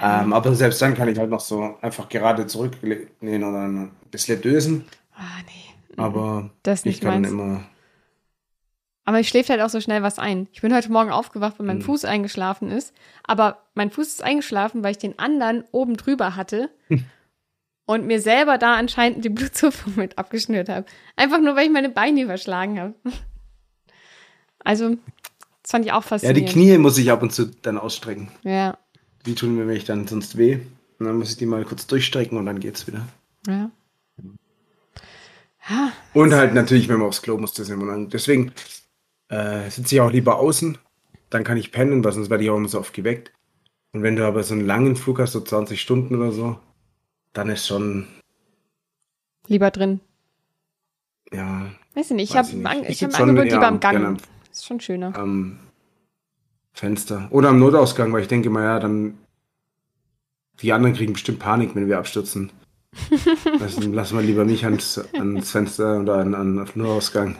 [0.00, 4.40] Ähm, aber selbst dann kann ich halt noch so einfach gerade zurücklehnen oder ein bisschen
[4.40, 4.84] dösen.
[5.14, 5.71] Ah, nee.
[5.96, 7.30] Aber Das ist ich nicht kann meins.
[7.30, 7.64] immer.
[9.04, 10.46] Aber ich schläft halt auch so schnell was ein.
[10.52, 11.82] Ich bin heute Morgen aufgewacht, weil mein Hm.
[11.84, 12.94] Fuß eingeschlafen ist.
[13.24, 16.70] Aber mein Fuß ist eingeschlafen, weil ich den anderen oben drüber hatte.
[16.88, 17.04] Hm.
[17.84, 20.86] Und mir selber da anscheinend die Blutzufuhr mit abgeschnürt habe.
[21.16, 22.94] Einfach nur, weil ich meine Beine überschlagen habe.
[24.60, 24.90] Also,
[25.62, 26.48] das fand ich auch Ja, faszinierend.
[26.48, 28.28] die Knie muss ich ab und zu dann ausstrecken.
[28.44, 28.78] Ja,
[29.26, 30.60] Die tun mir nämlich dann sonst weh.
[31.00, 33.06] Und dann muss ich die mal kurz durchstrecken und dann geht's wieder.
[33.48, 33.70] ja.
[36.14, 38.08] Und halt natürlich, wenn man aufs Klo muss, das immer lang.
[38.08, 38.52] Deswegen
[39.28, 40.76] äh, sitze ich auch lieber außen.
[41.30, 43.32] Dann kann ich pennen, weil sonst werde ich auch immer so oft geweckt.
[43.92, 46.58] Und wenn du aber so einen langen Flug hast, so 20 Stunden oder so,
[47.32, 48.06] dann ist schon,
[49.46, 50.00] lieber drin.
[51.32, 54.04] ja, Weiß ich nicht, ich habe hab Ich hab Angebot lieber am Gang.
[54.04, 54.16] am-
[54.50, 55.14] ist schon schöner.
[55.16, 55.58] am
[56.74, 57.28] Fenster.
[57.30, 59.18] Oder am Notausgang, weil ich denke mal, ja, dann
[60.60, 62.50] die anderen kriegen bestimmt Panik, wenn wir abstürzen.
[63.60, 67.36] Also, lassen wir lieber mich ans, ans Fenster oder an, an auf den Notausgang.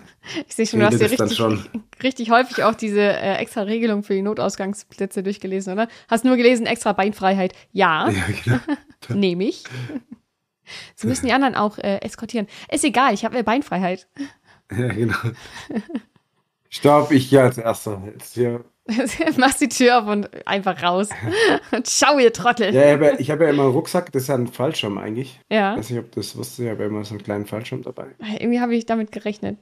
[0.49, 1.65] Ich sehe schon, du hast dir richtig, schon.
[2.03, 5.89] richtig häufig auch diese äh, extra Regelung für die Notausgangsplätze durchgelesen, oder?
[6.09, 7.55] Hast nur gelesen, extra Beinfreiheit.
[7.73, 8.59] Ja, Ja, genau.
[9.19, 9.65] nehme ich.
[10.95, 12.47] Sie müssen die anderen auch äh, eskortieren.
[12.71, 14.09] Ist egal, ich habe Beinfreiheit.
[14.71, 15.17] Ja, genau.
[16.73, 18.03] Stopp, ich gehe als erster.
[18.07, 18.65] Jetzt hier.
[19.37, 21.11] Machst die Tür auf und einfach raus.
[21.71, 22.75] Und schau, ihr Trottel.
[22.75, 25.39] Ja, ich habe ja, hab ja immer einen Rucksack, das ist ja ein Fallschirm eigentlich.
[25.51, 25.73] Ja.
[25.73, 27.83] Ich weiß nicht, ob du das wusstest, ich habe ja immer so einen kleinen Fallschirm
[27.83, 28.07] dabei.
[28.39, 29.59] Irgendwie habe ich damit gerechnet.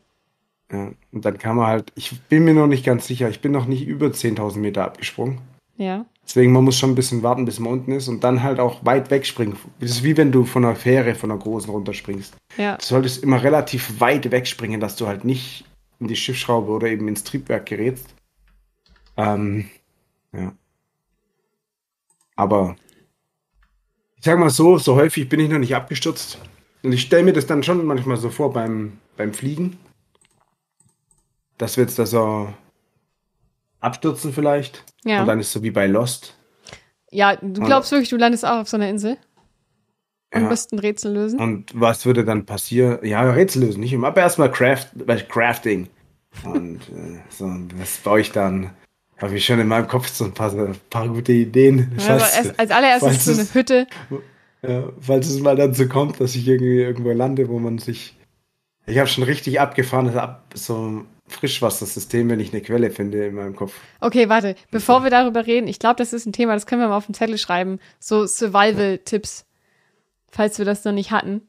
[0.72, 3.50] Ja, und dann kann man halt, ich bin mir noch nicht ganz sicher, ich bin
[3.50, 5.40] noch nicht über 10.000 Meter abgesprungen.
[5.76, 6.06] Ja.
[6.24, 8.84] Deswegen, man muss schon ein bisschen warten, bis man unten ist und dann halt auch
[8.84, 9.56] weit wegspringen.
[9.80, 12.36] Das ist wie wenn du von einer Fähre, von einer großen runterspringst.
[12.56, 12.76] Ja.
[12.76, 15.64] Du solltest immer relativ weit wegspringen, dass du halt nicht
[16.00, 18.14] in die Schiffsschraube oder eben ins Triebwerk gerätst.
[19.16, 19.68] Ähm,
[20.32, 20.52] ja.
[22.36, 22.76] Aber
[24.16, 26.38] ich sag mal so, so häufig bin ich noch nicht abgestürzt.
[26.82, 29.78] Und ich stelle mir das dann schon manchmal so vor beim, beim Fliegen.
[31.58, 32.52] Dass wir jetzt da so
[33.80, 34.84] abstürzen vielleicht.
[35.04, 35.20] Ja.
[35.20, 36.34] Und dann ist es so wie bei Lost.
[37.10, 39.18] Ja, du glaubst wirklich, du landest auch auf so einer Insel
[40.32, 40.48] und Ja.
[40.48, 41.40] musst ein Rätsel lösen?
[41.40, 42.98] Und was würde dann passieren?
[43.02, 44.08] Ja, Rätsel lösen, nicht immer.
[44.08, 44.86] Aber erstmal Craft,
[45.28, 45.88] Crafting.
[46.44, 48.70] Und äh, so, was baue ich dann?
[49.18, 51.92] Habe ich schon in meinem Kopf so ein paar, ein paar gute Ideen.
[51.98, 53.86] Ja, aber erst, als allererstes falls so eine Hütte.
[54.62, 58.16] Ja, falls es mal dann so kommt, dass ich irgendwie irgendwo lande, wo man sich.
[58.86, 63.54] Ich habe schon richtig abgefahrenes Ab so Frischwassersystem, wenn ich eine Quelle finde in meinem
[63.54, 63.74] Kopf.
[64.00, 66.88] Okay, warte, bevor wir darüber reden, ich glaube, das ist ein Thema, das können wir
[66.88, 67.78] mal auf den Zettel schreiben.
[67.98, 69.44] So Survival-Tipps,
[70.30, 71.42] falls wir das noch nicht hatten.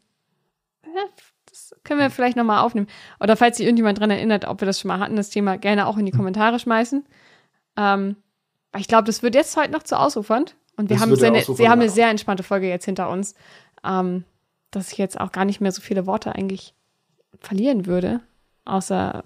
[1.45, 2.87] Das können wir vielleicht nochmal aufnehmen.
[3.19, 5.87] Oder falls sich irgendjemand dran erinnert, ob wir das schon mal hatten, das Thema gerne
[5.87, 7.05] auch in die Kommentare schmeißen.
[7.77, 8.15] Ähm,
[8.77, 10.55] ich glaube, das wird jetzt heute noch zu ausufernd.
[10.77, 13.09] Und wir Das haben, sehr eine, ausufernd, wir haben eine sehr entspannte Folge jetzt hinter
[13.09, 13.35] uns,
[13.83, 14.23] ähm,
[14.71, 16.73] dass ich jetzt auch gar nicht mehr so viele Worte eigentlich
[17.39, 18.21] verlieren würde.
[18.63, 19.23] Außer,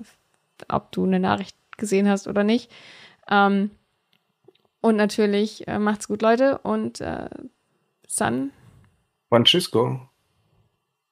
[0.69, 2.71] ob du eine Nachricht gesehen hast oder nicht.
[3.29, 3.71] Ähm,
[4.81, 6.59] und natürlich äh, macht's gut, Leute.
[6.59, 7.29] Und äh,
[8.03, 8.51] bis dann.
[9.29, 10.09] Francisco.